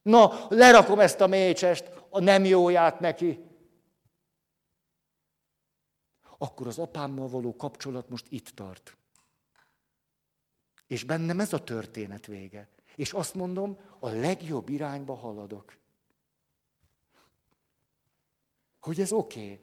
[0.02, 3.44] Na, lerakom ezt a mécsest, a nem jóját neki.
[6.38, 8.96] Akkor az apámmal való kapcsolat most itt tart.
[10.90, 12.68] És bennem ez a történet vége.
[12.96, 15.76] És azt mondom, a legjobb irányba haladok.
[18.80, 19.40] Hogy ez oké.
[19.40, 19.60] Okay.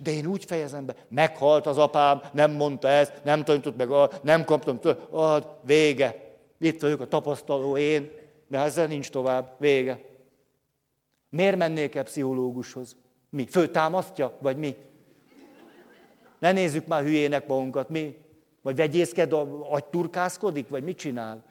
[0.00, 3.88] De én úgy fejezem be, meghalt az apám, nem mondta ezt, nem tanított meg,
[4.22, 6.36] nem kaptam tőle, ah, vége.
[6.58, 8.10] Itt vagyok a tapasztaló én,
[8.48, 10.04] de ezzel nincs tovább, vége.
[11.28, 12.96] Miért mennék el pszichológushoz?
[13.30, 13.46] Mi?
[13.46, 14.36] Főtámasztja?
[14.40, 14.76] Vagy mi?
[16.38, 18.23] Ne nézzük már hülyének magunkat, mi?
[18.64, 19.32] Vagy vegyészked,
[19.68, 21.44] agyturkászkodik, vagy mit csinál?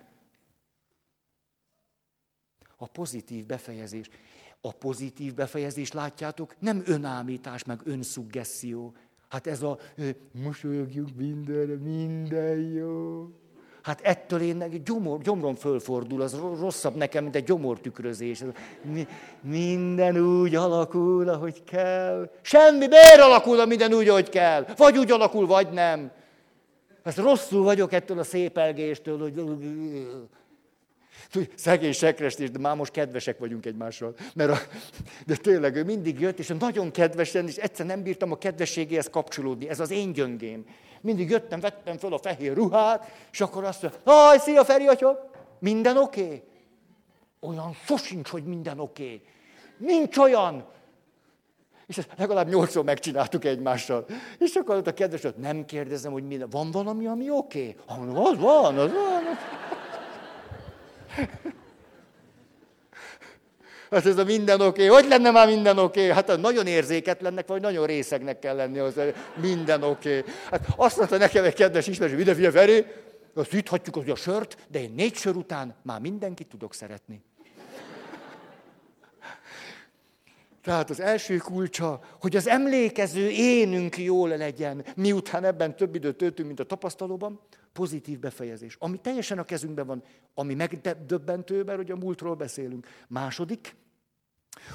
[2.78, 4.10] A pozitív befejezés.
[4.62, 8.94] A pozitív befejezés, látjátok, nem önállítás, meg önszuggesszió.
[9.30, 9.78] Hát ez a
[10.32, 13.30] mosolyogjunk mindenre, minden jó.
[13.82, 18.44] Hát ettől én gyomor, gyomrom fölfordul, az rosszabb nekem, mint egy gyomortükrözés.
[19.42, 22.32] Minden úgy alakul, ahogy kell.
[22.42, 24.66] Semmi, miért alakul minden úgy, ahogy kell?
[24.78, 26.12] Vagy úgy alakul, vagy nem.
[27.04, 29.34] Ezt rosszul vagyok ettől a szépelgéstől, hogy...
[31.56, 34.16] Szegény sekrestés, de már most kedvesek vagyunk egymással.
[34.36, 34.58] Mert a,
[35.26, 39.70] de tényleg ő mindig jött, és nagyon kedvesen, és egyszer nem bírtam a kedvességéhez kapcsolódni.
[39.70, 40.66] Ez az én gyöngém.
[41.02, 45.30] Mindig jöttem, vettem föl a fehér ruhát, és akkor azt mondja, haj, szia Feri atya,
[45.60, 46.24] minden oké?
[46.24, 46.44] Okay?
[47.40, 49.04] Olyan sosincs, hogy minden oké.
[49.04, 49.22] Okay.
[49.78, 50.66] Nincs olyan.
[51.86, 54.06] És ezt legalább nyolcszor megcsináltuk egymással.
[54.40, 56.50] És akkor ott a kedves, hogy nem kérdezem, hogy minden.
[56.50, 57.76] Van valami, ami oké?
[57.88, 58.26] Okay?
[58.26, 59.24] Az van, az van.
[63.94, 64.86] Hát ez a minden oké.
[64.88, 65.02] Okay.
[65.02, 66.10] Hogy lenne már minden oké?
[66.10, 66.14] Okay?
[66.14, 69.00] Hát nagyon érzéketlennek, vagy nagyon részegnek kell lenni az,
[69.42, 70.18] minden oké.
[70.18, 70.34] Okay.
[70.52, 72.86] Hát azt mondta nekem egy kedves ismerős, ide figyelj, Feri,
[73.34, 77.24] azt üthatjuk az a sört, de én négy sör után már mindenkit tudok szeretni.
[80.64, 86.48] Tehát az első kulcsa, hogy az emlékező énünk jól legyen, miután ebben több időt töltünk,
[86.48, 87.40] mint a tapasztalóban,
[87.72, 88.76] pozitív befejezés.
[88.80, 90.04] Ami teljesen a kezünkben van,
[90.34, 92.88] ami megdöbbentő, mert ugye a múltról beszélünk.
[93.08, 93.76] Második,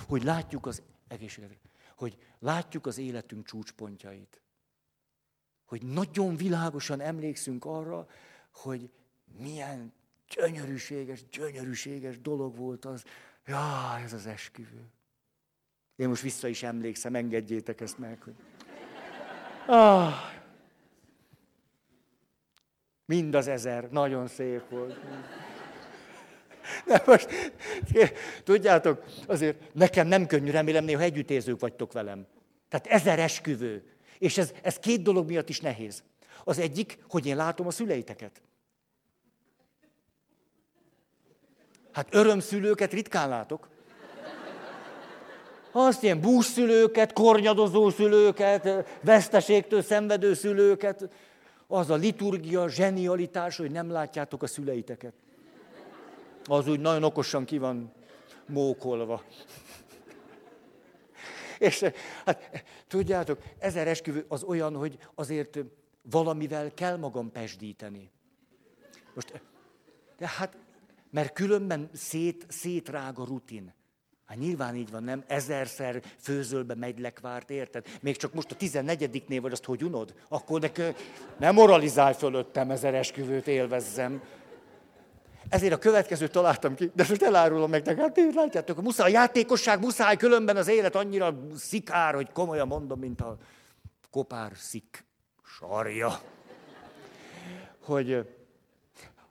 [0.07, 1.59] hogy látjuk az egészséget,
[1.97, 4.41] hogy látjuk az életünk csúcspontjait.
[5.65, 8.07] Hogy nagyon világosan emlékszünk arra,
[8.53, 8.91] hogy
[9.39, 9.93] milyen
[10.35, 13.05] gyönyörűséges, gyönyörűséges dolog volt az.
[13.47, 14.91] Ja, ez az esküvő.
[15.99, 18.35] Én most vissza is emlékszem, engedjétek ezt meg, hogy...
[19.67, 20.15] Ah,
[23.05, 25.01] mind az ezer, nagyon szép volt.
[26.87, 27.53] De most,
[28.45, 32.27] tudjátok, azért nekem nem könnyű, remélem néha együttérzők vagytok velem.
[32.69, 33.93] Tehát ezer esküvő.
[34.19, 36.03] És ez, ez két dolog miatt is nehéz.
[36.45, 38.43] Az egyik, hogy én látom a szüleiteket.
[41.93, 43.69] Hát örömszülőket ritkán látok.
[45.73, 51.09] Azt ilyen búszszülőket, kornyadozó szülőket, veszteségtől szenvedő szülőket.
[51.67, 55.13] Az a liturgia, zsenialitás, hogy nem látjátok a szüleiteket.
[56.45, 57.93] Az úgy nagyon okosan ki van
[58.47, 59.23] mókolva.
[61.59, 61.85] És
[62.25, 65.59] hát tudjátok, ezer esküvő az olyan, hogy azért
[66.03, 68.11] valamivel kell magam pesdíteni.
[69.15, 69.43] Most,
[70.19, 70.57] de hát,
[71.11, 73.75] mert különben szét, szétrág a rutin.
[74.29, 75.25] Hát nyilván így van, nem?
[75.27, 77.87] Ezerszer főzölbe megy lekvárt, érted?
[78.01, 80.15] Még csak most a tizennegyediknél vagy, azt hogy unod?
[80.29, 80.95] Akkor nek,
[81.39, 84.23] nem moralizálj fölöttem, ezer esküvőt élvezzem.
[85.49, 89.81] Ezért a következőt találtam ki, de most elárulom meg neked, hát látjátok, muszáj, a játékosság
[89.81, 93.37] muszáj, különben az élet annyira szikár, hogy komolyan mondom, mint a
[94.11, 95.05] kopár szik
[95.45, 96.21] sarja.
[97.85, 98.29] Hogy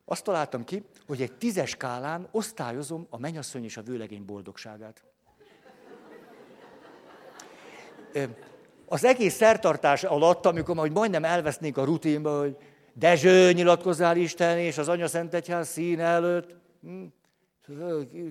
[0.06, 5.03] azt találtam ki, hogy egy tízes skálán osztályozom a menyasszony és a vőlegény boldogságát.
[8.86, 12.58] Az egész szertartás alatt, amikor majd majdnem elvesznénk a rutinba, hogy
[12.93, 16.55] Dezső, nyilatkozzál Isten, és az Anya Szent Egyház szín előtt.
[16.82, 17.03] Hm?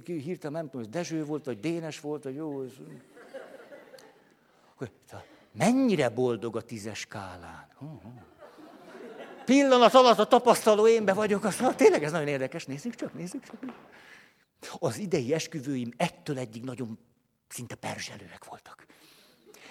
[0.05, 2.64] Hirtelen nem tudom, hogy Dezső volt, vagy Dénes volt, vagy jó.
[5.53, 7.68] Mennyire boldog a tízes skálán?
[9.47, 13.44] Pillanat alatt a tapasztaló énbe vagyok, azt mondja, tényleg ez nagyon érdekes, nézzük csak, nézzük
[13.44, 13.74] csak.
[14.78, 16.99] Az idei esküvőim ettől egyig nagyon
[17.49, 18.86] szinte perzselőek voltak.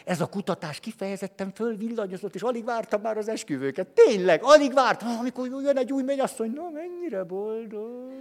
[0.05, 3.87] Ez a kutatás kifejezetten fölvillanyozott, és alig vártam már az esküvőket.
[3.87, 8.11] Tényleg, alig vártam, amikor jön egy új mennyasszony, na mennyire boldog.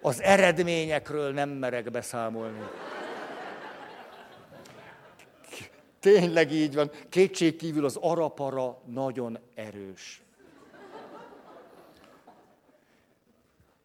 [0.00, 2.58] Az eredményekről nem merek beszámolni.
[6.06, 6.90] Tényleg így van.
[7.08, 10.22] Kétségkívül az arapara nagyon erős.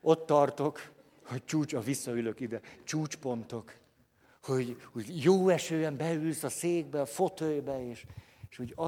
[0.02, 0.92] Ott tartok,
[1.26, 3.74] hogy csúcs, a visszaülök ide, csúcspontok
[4.44, 8.06] hogy, hogy jó esően beülsz a székbe, a fotőbe, és,
[8.50, 8.88] és úgy, a,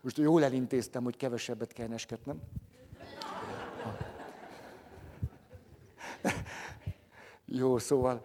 [0.00, 2.40] most jól elintéztem, hogy kevesebbet kell nesketnem.
[7.44, 8.24] Jó, szóval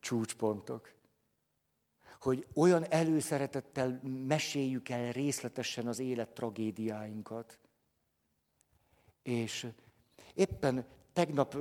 [0.00, 0.98] csúcspontok.
[2.20, 7.58] Hogy olyan előszeretettel meséljük el részletesen az élet tragédiáinkat.
[9.22, 9.66] És
[10.34, 11.56] éppen tegnap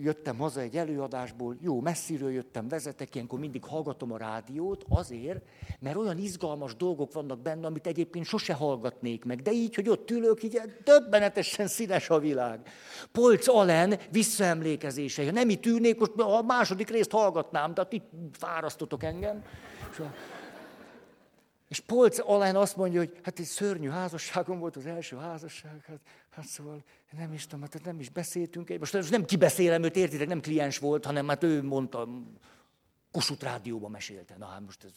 [0.00, 5.44] jöttem haza egy előadásból, jó, messziről jöttem, vezetek, ilyenkor mindig hallgatom a rádiót, azért,
[5.78, 9.42] mert olyan izgalmas dolgok vannak benne, amit egyébként sose hallgatnék meg.
[9.42, 12.60] De így, hogy ott ülök, így döbbenetesen színes a világ.
[13.12, 15.24] Polc Alen visszaemlékezése.
[15.24, 19.44] Ha nem itt ülnék, most a második részt hallgatnám, de itt fárasztotok engem.
[21.68, 26.00] És Polc Alán azt mondja, hogy hát egy szörnyű házasságom volt az első házasság, hát,
[26.30, 28.78] hát szóval nem is tudom, hát nem is beszéltünk.
[28.78, 32.08] Most, most nem kibeszélem őt, értitek, nem kliens volt, hanem hát ő mondta,
[33.10, 34.36] Kossuth rádióban mesélte.
[34.36, 34.92] Na hát most ez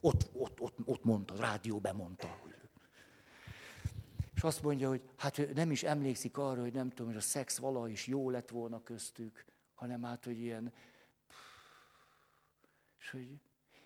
[0.00, 2.38] ott, ott, ott, ott mondta, rádióban mondta.
[4.34, 7.20] És azt mondja, hogy hát ő nem is emlékszik arra, hogy nem tudom, hogy a
[7.20, 10.72] szex valaha is jó lett volna köztük, hanem hát, hogy ilyen...
[13.00, 13.28] És, hogy,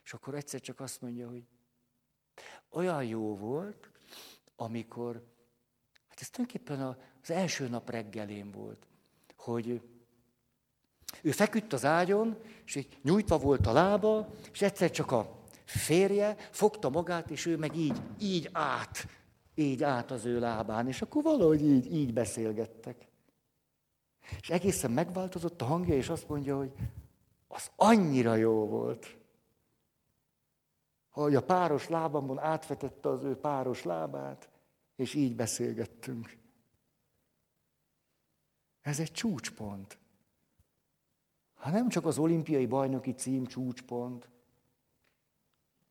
[0.05, 1.44] és akkor egyszer csak azt mondja, hogy
[2.70, 3.90] olyan jó volt,
[4.57, 5.24] amikor,
[6.09, 6.80] hát ez tulajdonképpen
[7.22, 8.86] az első nap reggelén volt,
[9.36, 9.82] hogy
[11.22, 16.36] ő feküdt az ágyon, és így nyújtva volt a lába, és egyszer csak a férje
[16.50, 19.07] fogta magát, és ő meg így, így át,
[19.55, 23.09] így át az ő lábán, és akkor valahogy így, így beszélgettek.
[24.40, 26.72] És egészen megváltozott a hangja, és azt mondja, hogy
[27.48, 29.16] az annyira jó volt,
[31.13, 34.49] hogy a páros lábamon átvetette az ő páros lábát,
[34.97, 36.37] és így beszélgettünk.
[38.81, 39.99] Ez egy csúcspont.
[41.55, 44.29] Ha nem csak az olimpiai bajnoki cím csúcspont,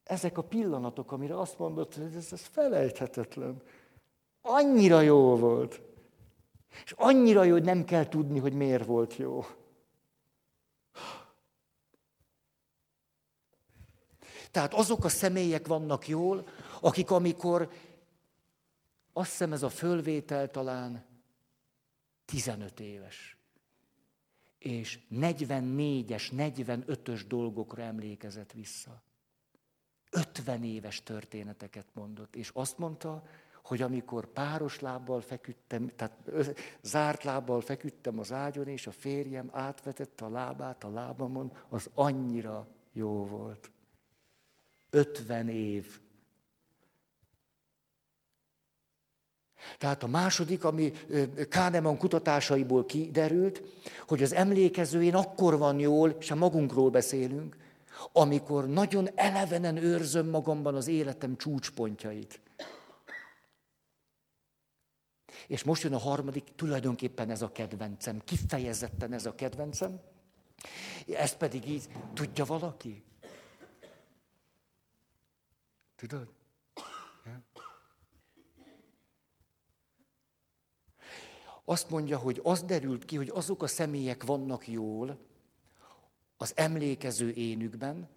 [0.03, 3.61] ezek a pillanatok, amire azt mondod, hogy ez, ez felejthetetlen.
[4.41, 5.81] Annyira jó volt.
[6.83, 9.43] És annyira jó, hogy nem kell tudni, hogy miért volt jó.
[14.51, 16.47] Tehát azok a személyek vannak jól,
[16.81, 17.71] akik amikor,
[19.13, 21.05] azt hiszem ez a fölvétel talán
[22.25, 23.37] 15 éves,
[24.57, 29.03] és 44-es, 45-ös dolgokra emlékezett vissza.
[30.11, 33.23] 50 éves történeteket mondott, és azt mondta,
[33.63, 36.31] hogy amikor páros lábbal feküdtem, tehát
[36.81, 42.67] zárt lábbal feküdtem az ágyon, és a férjem átvetette a lábát a lábamon, az annyira
[42.91, 43.71] jó volt.
[44.91, 45.99] 50 év.
[49.77, 50.93] Tehát a második, ami
[51.49, 53.61] Kahneman kutatásaiból kiderült,
[54.07, 57.57] hogy az emlékezőjén akkor van jól, és magunkról beszélünk,
[58.11, 62.39] amikor nagyon elevenen őrzöm magamban az életem csúcspontjait.
[65.47, 69.99] És most jön a harmadik, tulajdonképpen ez a kedvencem, kifejezetten ez a kedvencem.
[71.07, 71.83] Ez pedig így,
[72.13, 73.03] tudja valaki?
[76.01, 76.27] Tudod?
[81.65, 85.17] Azt mondja, hogy az derült ki, hogy azok a személyek vannak jól
[86.37, 88.09] az emlékező énükben,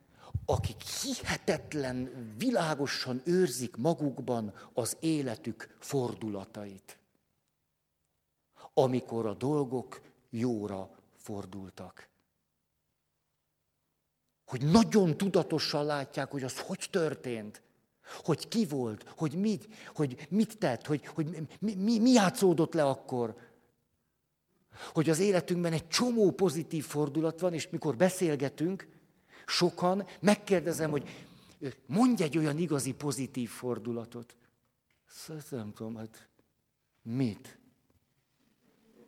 [0.44, 6.98] akik hihetetlen, világosan őrzik magukban az életük fordulatait.
[8.74, 12.08] Amikor a dolgok jóra fordultak.
[14.44, 17.62] Hogy nagyon tudatosan látják, hogy az hogy történt.
[18.04, 22.84] Hogy ki volt, hogy mit, hogy mit tett, hogy, hogy mi, mi, mi játszódott le
[22.84, 23.36] akkor.
[24.92, 28.88] Hogy az életünkben egy csomó pozitív fordulat van, és mikor beszélgetünk,
[29.46, 31.08] sokan, megkérdezem, hogy
[31.86, 34.36] mondj egy olyan igazi pozitív fordulatot.
[35.08, 36.28] Szóval tudom, hát
[37.02, 37.58] mit?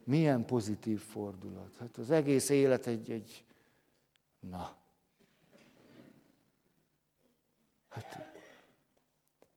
[0.04, 1.76] Milyen pozitív fordulat?
[1.78, 3.44] Hát az egész élet egy, egy...
[4.40, 4.76] Na.
[7.88, 8.35] Hát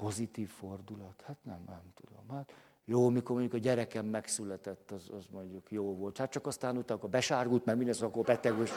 [0.03, 1.23] Pozitív fordulat?
[1.25, 2.37] Hát nem, nem tudom.
[2.37, 2.53] Hát
[2.85, 6.17] jó, mikor mondjuk a gyerekem megszületett, az, az mondjuk jó volt.
[6.17, 8.53] Hát csak aztán utána akkor besárgult, mert mindez akkor beteg.
[8.63, 8.71] És...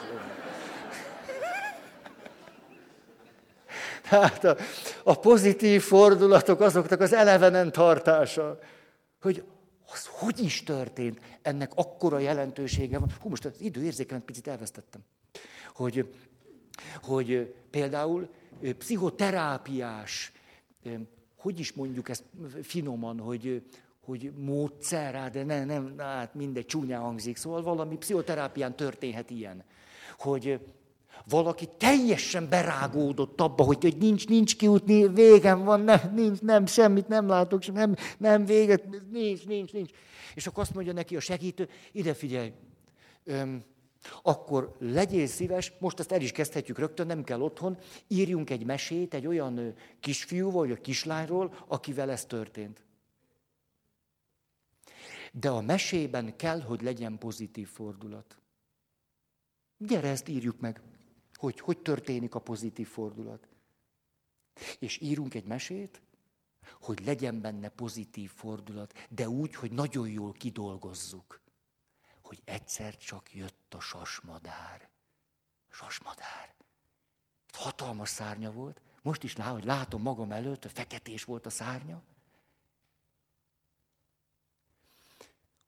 [4.09, 4.57] Tehát a,
[5.03, 8.59] a pozitív fordulatok azoknak az elevenen tartása,
[9.21, 9.43] hogy
[9.93, 13.11] az hogy is történt, ennek akkora jelentősége van.
[13.21, 15.01] Hú, most az időérzékemet picit elvesztettem.
[15.73, 16.13] Hogy,
[17.01, 18.29] hogy például
[18.77, 20.31] pszichoterápiás
[21.43, 22.23] hogy is mondjuk ezt
[22.61, 23.63] finoman, hogy,
[24.05, 27.37] hogy módszer, de nem, nem, hát mindegy, csúnyán hangzik.
[27.37, 29.63] Szóval valami pszichoterápián történhet ilyen,
[30.17, 30.59] hogy
[31.29, 37.07] valaki teljesen berágódott abba, hogy, hogy nincs, nincs kiútni, végem van, nem, nincs, nem, semmit
[37.07, 39.91] nem látok, nem, nem véget, nincs, nincs, nincs.
[40.35, 42.51] És akkor azt mondja neki a segítő, ide figyelj,
[43.23, 43.63] öm,
[44.21, 47.77] akkor legyél szíves, most ezt el is kezdhetjük rögtön, nem kell otthon,
[48.07, 52.83] írjunk egy mesét egy olyan kisfiúval, vagy a kislányról, akivel ez történt.
[55.31, 58.37] De a mesében kell, hogy legyen pozitív fordulat.
[59.77, 60.81] Gyere, ezt írjuk meg,
[61.33, 63.47] hogy hogy történik a pozitív fordulat.
[64.79, 66.01] És írunk egy mesét,
[66.81, 71.42] hogy legyen benne pozitív fordulat, de úgy, hogy nagyon jól kidolgozzuk
[72.33, 74.89] hogy egyszer csak jött a sasmadár.
[75.69, 76.55] Sasmadár.
[77.51, 78.81] Hatalmas szárnya volt.
[79.01, 82.01] Most is hogy látom magam előtt, a feketés volt a szárnya.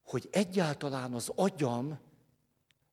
[0.04, 2.00] Hogy egyáltalán az agyam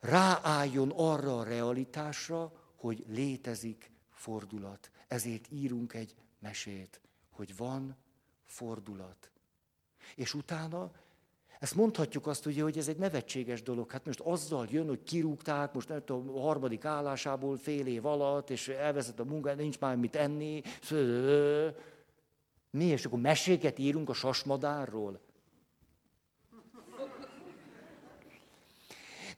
[0.00, 4.90] ráálljon arra a realitásra, hogy létezik fordulat.
[5.08, 7.00] Ezért írunk egy mesét,
[7.30, 7.96] hogy van
[8.44, 9.30] fordulat.
[10.14, 10.92] És utána
[11.62, 13.90] ezt mondhatjuk azt ugye, hogy ez egy nevetséges dolog.
[13.90, 18.50] Hát most azzal jön, hogy kirúgták, most nem tudom, a harmadik állásából fél év alatt,
[18.50, 20.62] és elveszett a munkáját, nincs már mit enni.
[22.70, 25.20] Mi, és akkor meséket írunk a sasmadárról?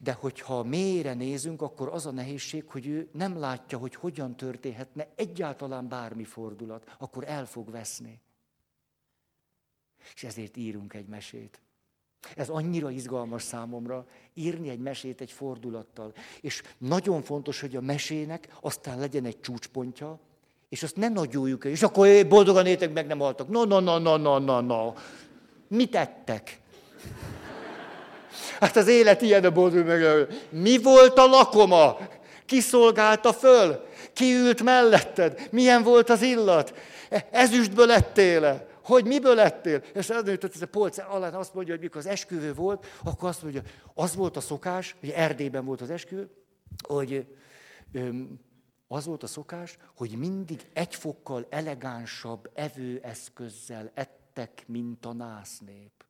[0.01, 5.09] De hogyha mélyre nézünk, akkor az a nehézség, hogy ő nem látja, hogy hogyan történhetne
[5.15, 8.21] egyáltalán bármi fordulat, akkor el fog veszni.
[10.15, 11.64] És ezért írunk egy mesét.
[12.37, 16.13] Ez annyira izgalmas számomra, írni egy mesét egy fordulattal.
[16.41, 20.19] És nagyon fontos, hogy a mesének aztán legyen egy csúcspontja,
[20.69, 23.49] és azt ne nagyoljuk el, és akkor boldogan étek meg nem haltak.
[23.49, 24.93] No, no, no, no, no, no, no.
[25.69, 26.59] Mit ettek?
[28.61, 30.27] Hát az élet ilyen a boldog meg.
[30.51, 31.99] Mi volt a lakoma?
[32.47, 33.85] Ki szolgálta föl?
[34.13, 35.49] Ki ült melletted?
[35.51, 36.75] Milyen volt az illat?
[37.09, 39.83] E, ezüstből lettél Hogy miből lettél?
[39.95, 43.29] És az jutott, ez a polc alá azt mondja, hogy mikor az esküvő volt, akkor
[43.29, 43.63] azt mondja,
[43.95, 46.31] az volt a szokás, hogy Erdélyben volt az esküvő,
[46.89, 47.37] hogy
[47.93, 48.41] öm,
[48.87, 56.05] az volt a szokás, hogy mindig egy fokkal elegánsabb evőeszközzel ettek, mint a násznép.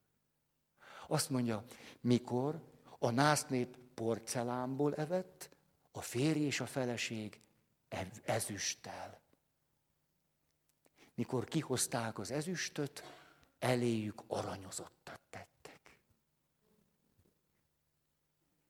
[1.07, 1.63] Azt mondja,
[2.01, 2.61] mikor
[2.99, 5.49] a násznép porcelánból evett,
[5.91, 7.39] a férj és a feleség
[8.23, 9.21] ezüsttel.
[11.15, 13.03] Mikor kihozták az ezüstöt,
[13.59, 15.99] eléjük aranyozottat tettek.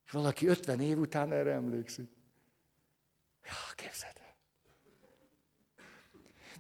[0.06, 2.10] És valaki 50 év után erre emlékszik.
[3.44, 4.36] Ja, képzeld el.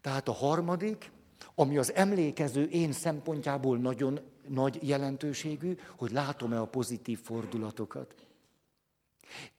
[0.02, 1.12] Tehát a harmadik,
[1.56, 8.25] ami az emlékező én szempontjából nagyon nagy jelentőségű, hogy látom-e a pozitív fordulatokat.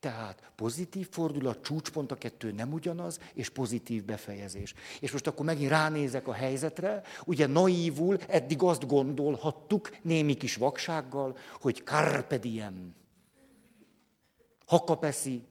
[0.01, 4.75] Tehát pozitív fordulat, csúcspont a kettő nem ugyanaz, és pozitív befejezés.
[5.01, 11.37] És most akkor megint ránézek a helyzetre, ugye naívul eddig azt gondolhattuk, némi kis vaksággal,
[11.61, 12.95] hogy carpe diem.
[14.67, 15.43] Ha kapeszi,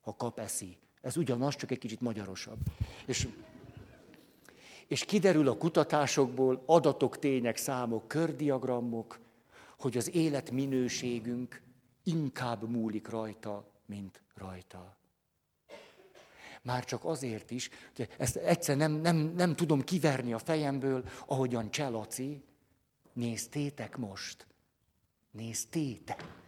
[0.00, 0.76] ha kapeszi.
[1.00, 2.58] Ez ugyanaz, csak egy kicsit magyarosabb.
[3.06, 3.28] És
[4.86, 9.20] és kiderül a kutatásokból, adatok, tények, számok, kördiagramok,
[9.78, 11.62] hogy az élet minőségünk
[12.06, 14.96] inkább múlik rajta, mint rajta.
[16.62, 21.70] Már csak azért is, hogy ezt egyszer nem, nem, nem tudom kiverni a fejemből, ahogyan
[21.70, 22.44] Cselaci,
[23.12, 24.46] néztétek most?
[25.30, 26.44] Néztétek?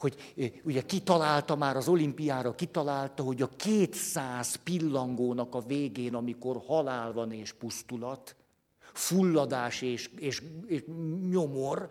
[0.00, 0.16] hogy
[0.64, 7.32] ugye kitalálta már az olimpiára, kitalálta, hogy a 200 pillangónak a végén, amikor halál van
[7.32, 8.36] és pusztulat,
[8.92, 10.84] fulladás és, és, és
[11.30, 11.90] nyomor,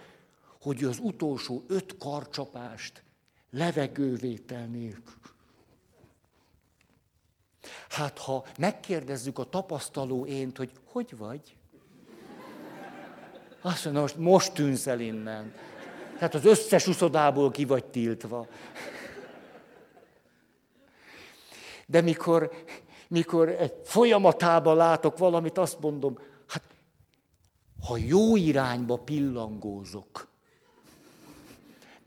[0.62, 3.04] hogy az utolsó öt karcsapást
[3.52, 5.14] levegővétel nélkül.
[7.90, 11.56] Hát ha megkérdezzük a tapasztaló ént, hogy hogy vagy?
[13.62, 15.54] Azt mondja, most, most tűnsz el innen.
[16.18, 18.48] Tehát az összes uszodából ki vagy tiltva.
[21.86, 22.52] De mikor,
[23.08, 26.64] mikor egy folyamatában látok valamit, azt mondom, hát
[27.88, 30.29] ha jó irányba pillangózok,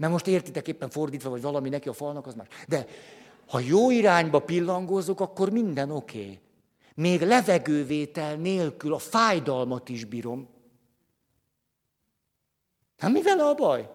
[0.02, 2.46] mert most értitek éppen fordítva, vagy valami neki a falnak, az más.
[2.68, 2.86] De
[3.46, 6.20] ha jó irányba pillangózok, akkor minden oké.
[6.20, 6.40] Okay.
[6.94, 10.48] Még levegővétel nélkül a fájdalmat is bírom.
[12.98, 13.90] Hát mi vele a baj?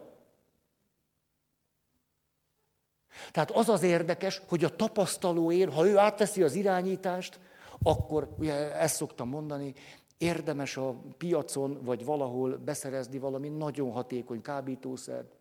[3.32, 7.39] Tehát az az érdekes, hogy a tapasztalóért, ha ő átteszi az irányítást,
[7.84, 9.74] akkor, ugye ezt szoktam mondani,
[10.18, 15.36] érdemes a piacon vagy valahol beszerezni valami nagyon hatékony kábítószert,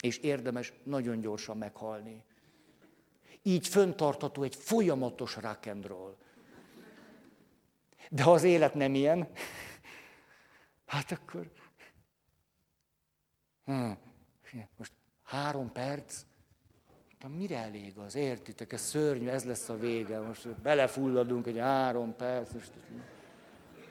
[0.00, 2.24] és érdemes nagyon gyorsan meghalni.
[3.42, 5.68] Így föntartható egy folyamatos rock.
[8.10, 9.28] De ha az élet nem ilyen,
[10.86, 11.50] hát akkor...
[13.64, 13.98] Hmm.
[14.76, 14.92] Most
[15.22, 16.24] három perc,
[17.26, 18.14] Na mire elég az?
[18.14, 18.72] Értitek?
[18.72, 20.20] Ez szörnyű, ez lesz a vége.
[20.20, 22.52] Most belefulladunk egy három perc.
[22.52, 22.70] Most,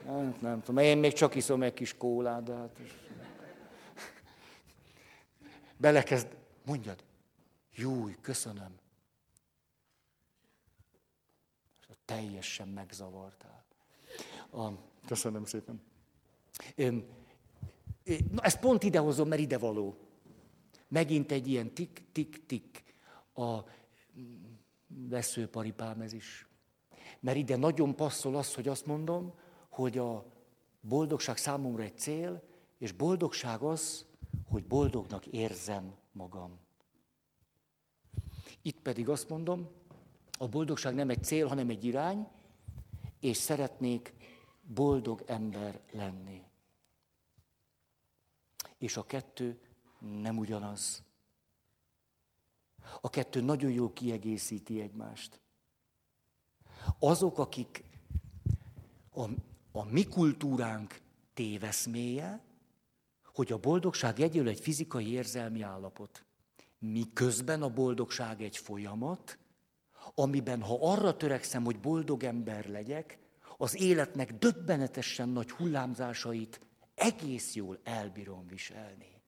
[0.06, 2.69] nem, nem tudom, én még csak iszom egy kis kólát, de hát...
[5.77, 7.03] Belekezd, mondjad,
[7.73, 8.80] júj, köszönöm.
[12.06, 13.65] Teljesen megzavartál.
[14.52, 14.69] A,
[15.06, 15.81] köszönöm szépen.
[16.76, 17.06] Én,
[18.03, 19.97] én, na, ezt pont idehozom, mert ide való.
[20.88, 22.84] Megint egy ilyen tik-tik-tik
[23.34, 23.60] a
[24.88, 26.47] veszőparipám ez is.
[27.19, 29.34] Mert ide nagyon passzol az, hogy azt mondom,
[29.69, 30.26] hogy a
[30.81, 32.43] boldogság számomra egy cél,
[32.77, 34.06] és boldogság az,
[34.49, 36.59] hogy boldognak érzem magam.
[38.61, 39.69] Itt pedig azt mondom,
[40.39, 42.27] a boldogság nem egy cél, hanem egy irány,
[43.19, 44.13] és szeretnék
[44.61, 46.43] boldog ember lenni.
[48.77, 49.59] És a kettő
[49.99, 51.03] nem ugyanaz.
[53.01, 55.41] A kettő nagyon jól kiegészíti egymást.
[56.99, 57.83] Azok, akik
[59.13, 59.29] a,
[59.71, 61.01] a mi kultúránk
[61.33, 62.44] téveszméje,
[63.35, 66.25] hogy a boldogság egyelő egy fizikai érzelmi állapot.
[66.79, 69.37] Miközben a boldogság egy folyamat,
[70.13, 73.17] amiben ha arra törekszem, hogy boldog ember legyek,
[73.57, 76.59] az életnek döbbenetesen nagy hullámzásait
[76.95, 79.21] egész jól elbírom viselni.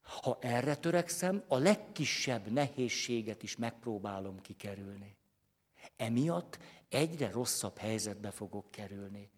[0.00, 5.16] Ha erre törekszem, a legkisebb nehézséget is megpróbálom kikerülni.
[5.96, 9.30] Emiatt egyre rosszabb helyzetbe fogok kerülni.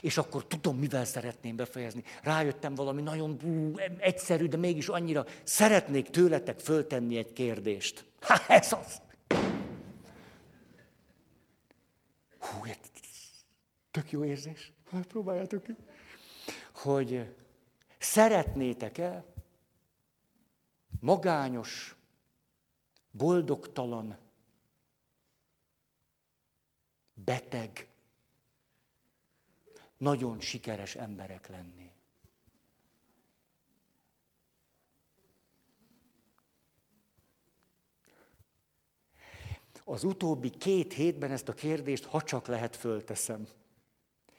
[0.00, 2.02] És akkor tudom, mivel szeretném befejezni.
[2.22, 8.04] Rájöttem valami nagyon bú, egyszerű, de mégis annyira szeretnék tőletek föltenni egy kérdést.
[8.20, 9.00] Ha, ez az!
[12.38, 12.70] Hú,
[13.90, 14.72] tök jó érzés.
[14.90, 15.76] Hát próbáljátok ki.
[16.74, 17.34] Hogy
[17.98, 19.24] szeretnétek-e
[21.00, 21.96] magányos,
[23.10, 24.16] boldogtalan,
[27.14, 27.88] beteg,
[29.96, 31.90] nagyon sikeres emberek lenni.
[39.84, 43.46] Az utóbbi két hétben ezt a kérdést, ha csak lehet, fölteszem.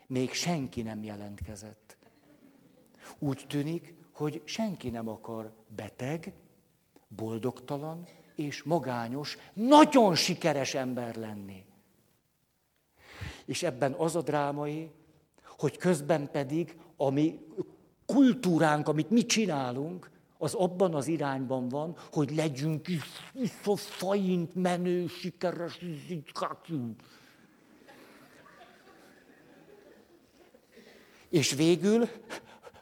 [0.08, 1.98] Még senki nem jelentkezett.
[3.20, 6.34] Úgy tűnik, hogy senki nem akar beteg,
[7.08, 11.66] boldogtalan és magányos, nagyon sikeres ember lenni.
[13.46, 14.92] És ebben az a drámai,
[15.58, 17.40] hogy közben pedig a mi
[18.06, 23.04] kultúránk, amit mi csinálunk, az abban az irányban van, hogy legyünk is,
[23.34, 23.52] is
[24.54, 25.80] menő, sikeres,
[31.30, 32.08] és végül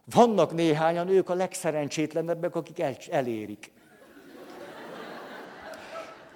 [0.06, 3.72] vannak néhányan, ők a legszerencsétlenebbek, akik el, elérik.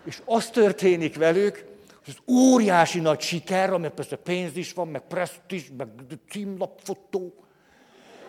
[0.04, 1.66] És az történik velük,
[2.06, 5.88] hogy az óriási nagy siker, amely persze pénz is van, meg presztis, meg
[6.30, 7.34] címlapfotó,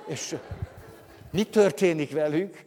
[0.06, 0.36] és
[1.30, 2.64] mi történik velük?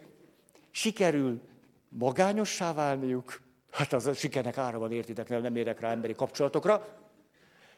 [0.71, 1.41] Sikerül
[1.89, 6.87] magányossá válniuk, hát az a sikernek ára van, értitek, nem érek rá emberi kapcsolatokra.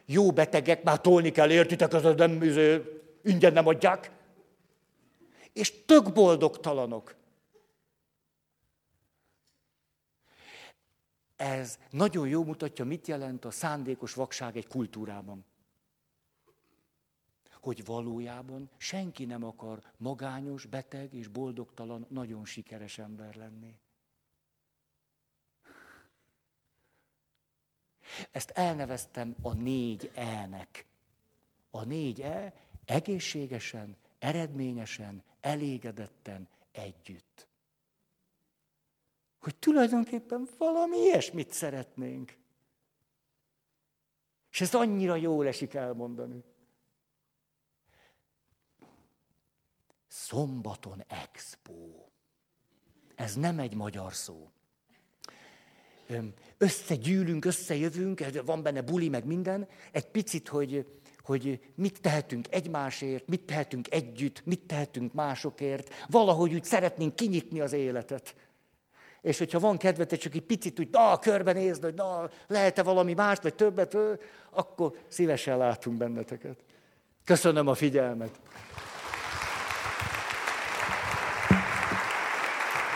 [0.04, 2.82] Jó betegek, már tolni kell, értitek, az nem, izé,
[3.24, 4.10] ingyen nem adják.
[5.52, 7.14] És tök boldogtalanok.
[11.36, 15.44] Ez nagyon jó mutatja, mit jelent a szándékos vakság egy kultúrában.
[17.60, 23.78] Hogy valójában senki nem akar magányos, beteg és boldogtalan, nagyon sikeres ember lenni.
[28.30, 30.86] Ezt elneveztem a négy E-nek.
[31.70, 32.54] A négy E
[32.84, 37.45] egészségesen, eredményesen, elégedetten együtt
[39.46, 42.36] hogy tulajdonképpen valami ilyesmit szeretnénk.
[44.50, 46.44] És ez annyira jól esik elmondani.
[50.06, 51.74] Szombaton expo.
[53.14, 54.50] Ez nem egy magyar szó.
[56.58, 60.86] Összegyűlünk, összejövünk, van benne buli, meg minden, egy picit, hogy,
[61.18, 65.94] hogy mit tehetünk egymásért, mit tehetünk együtt, mit tehetünk másokért.
[66.08, 68.45] Valahogy úgy szeretnénk kinyitni az életet.
[69.26, 73.42] És hogyha van kedvetek, csak egy picit úgy, na, körbenézni, hogy na, lehet-e valami mást,
[73.42, 73.96] vagy többet,
[74.50, 76.56] akkor szívesen látunk benneteket.
[77.24, 78.40] Köszönöm a figyelmet.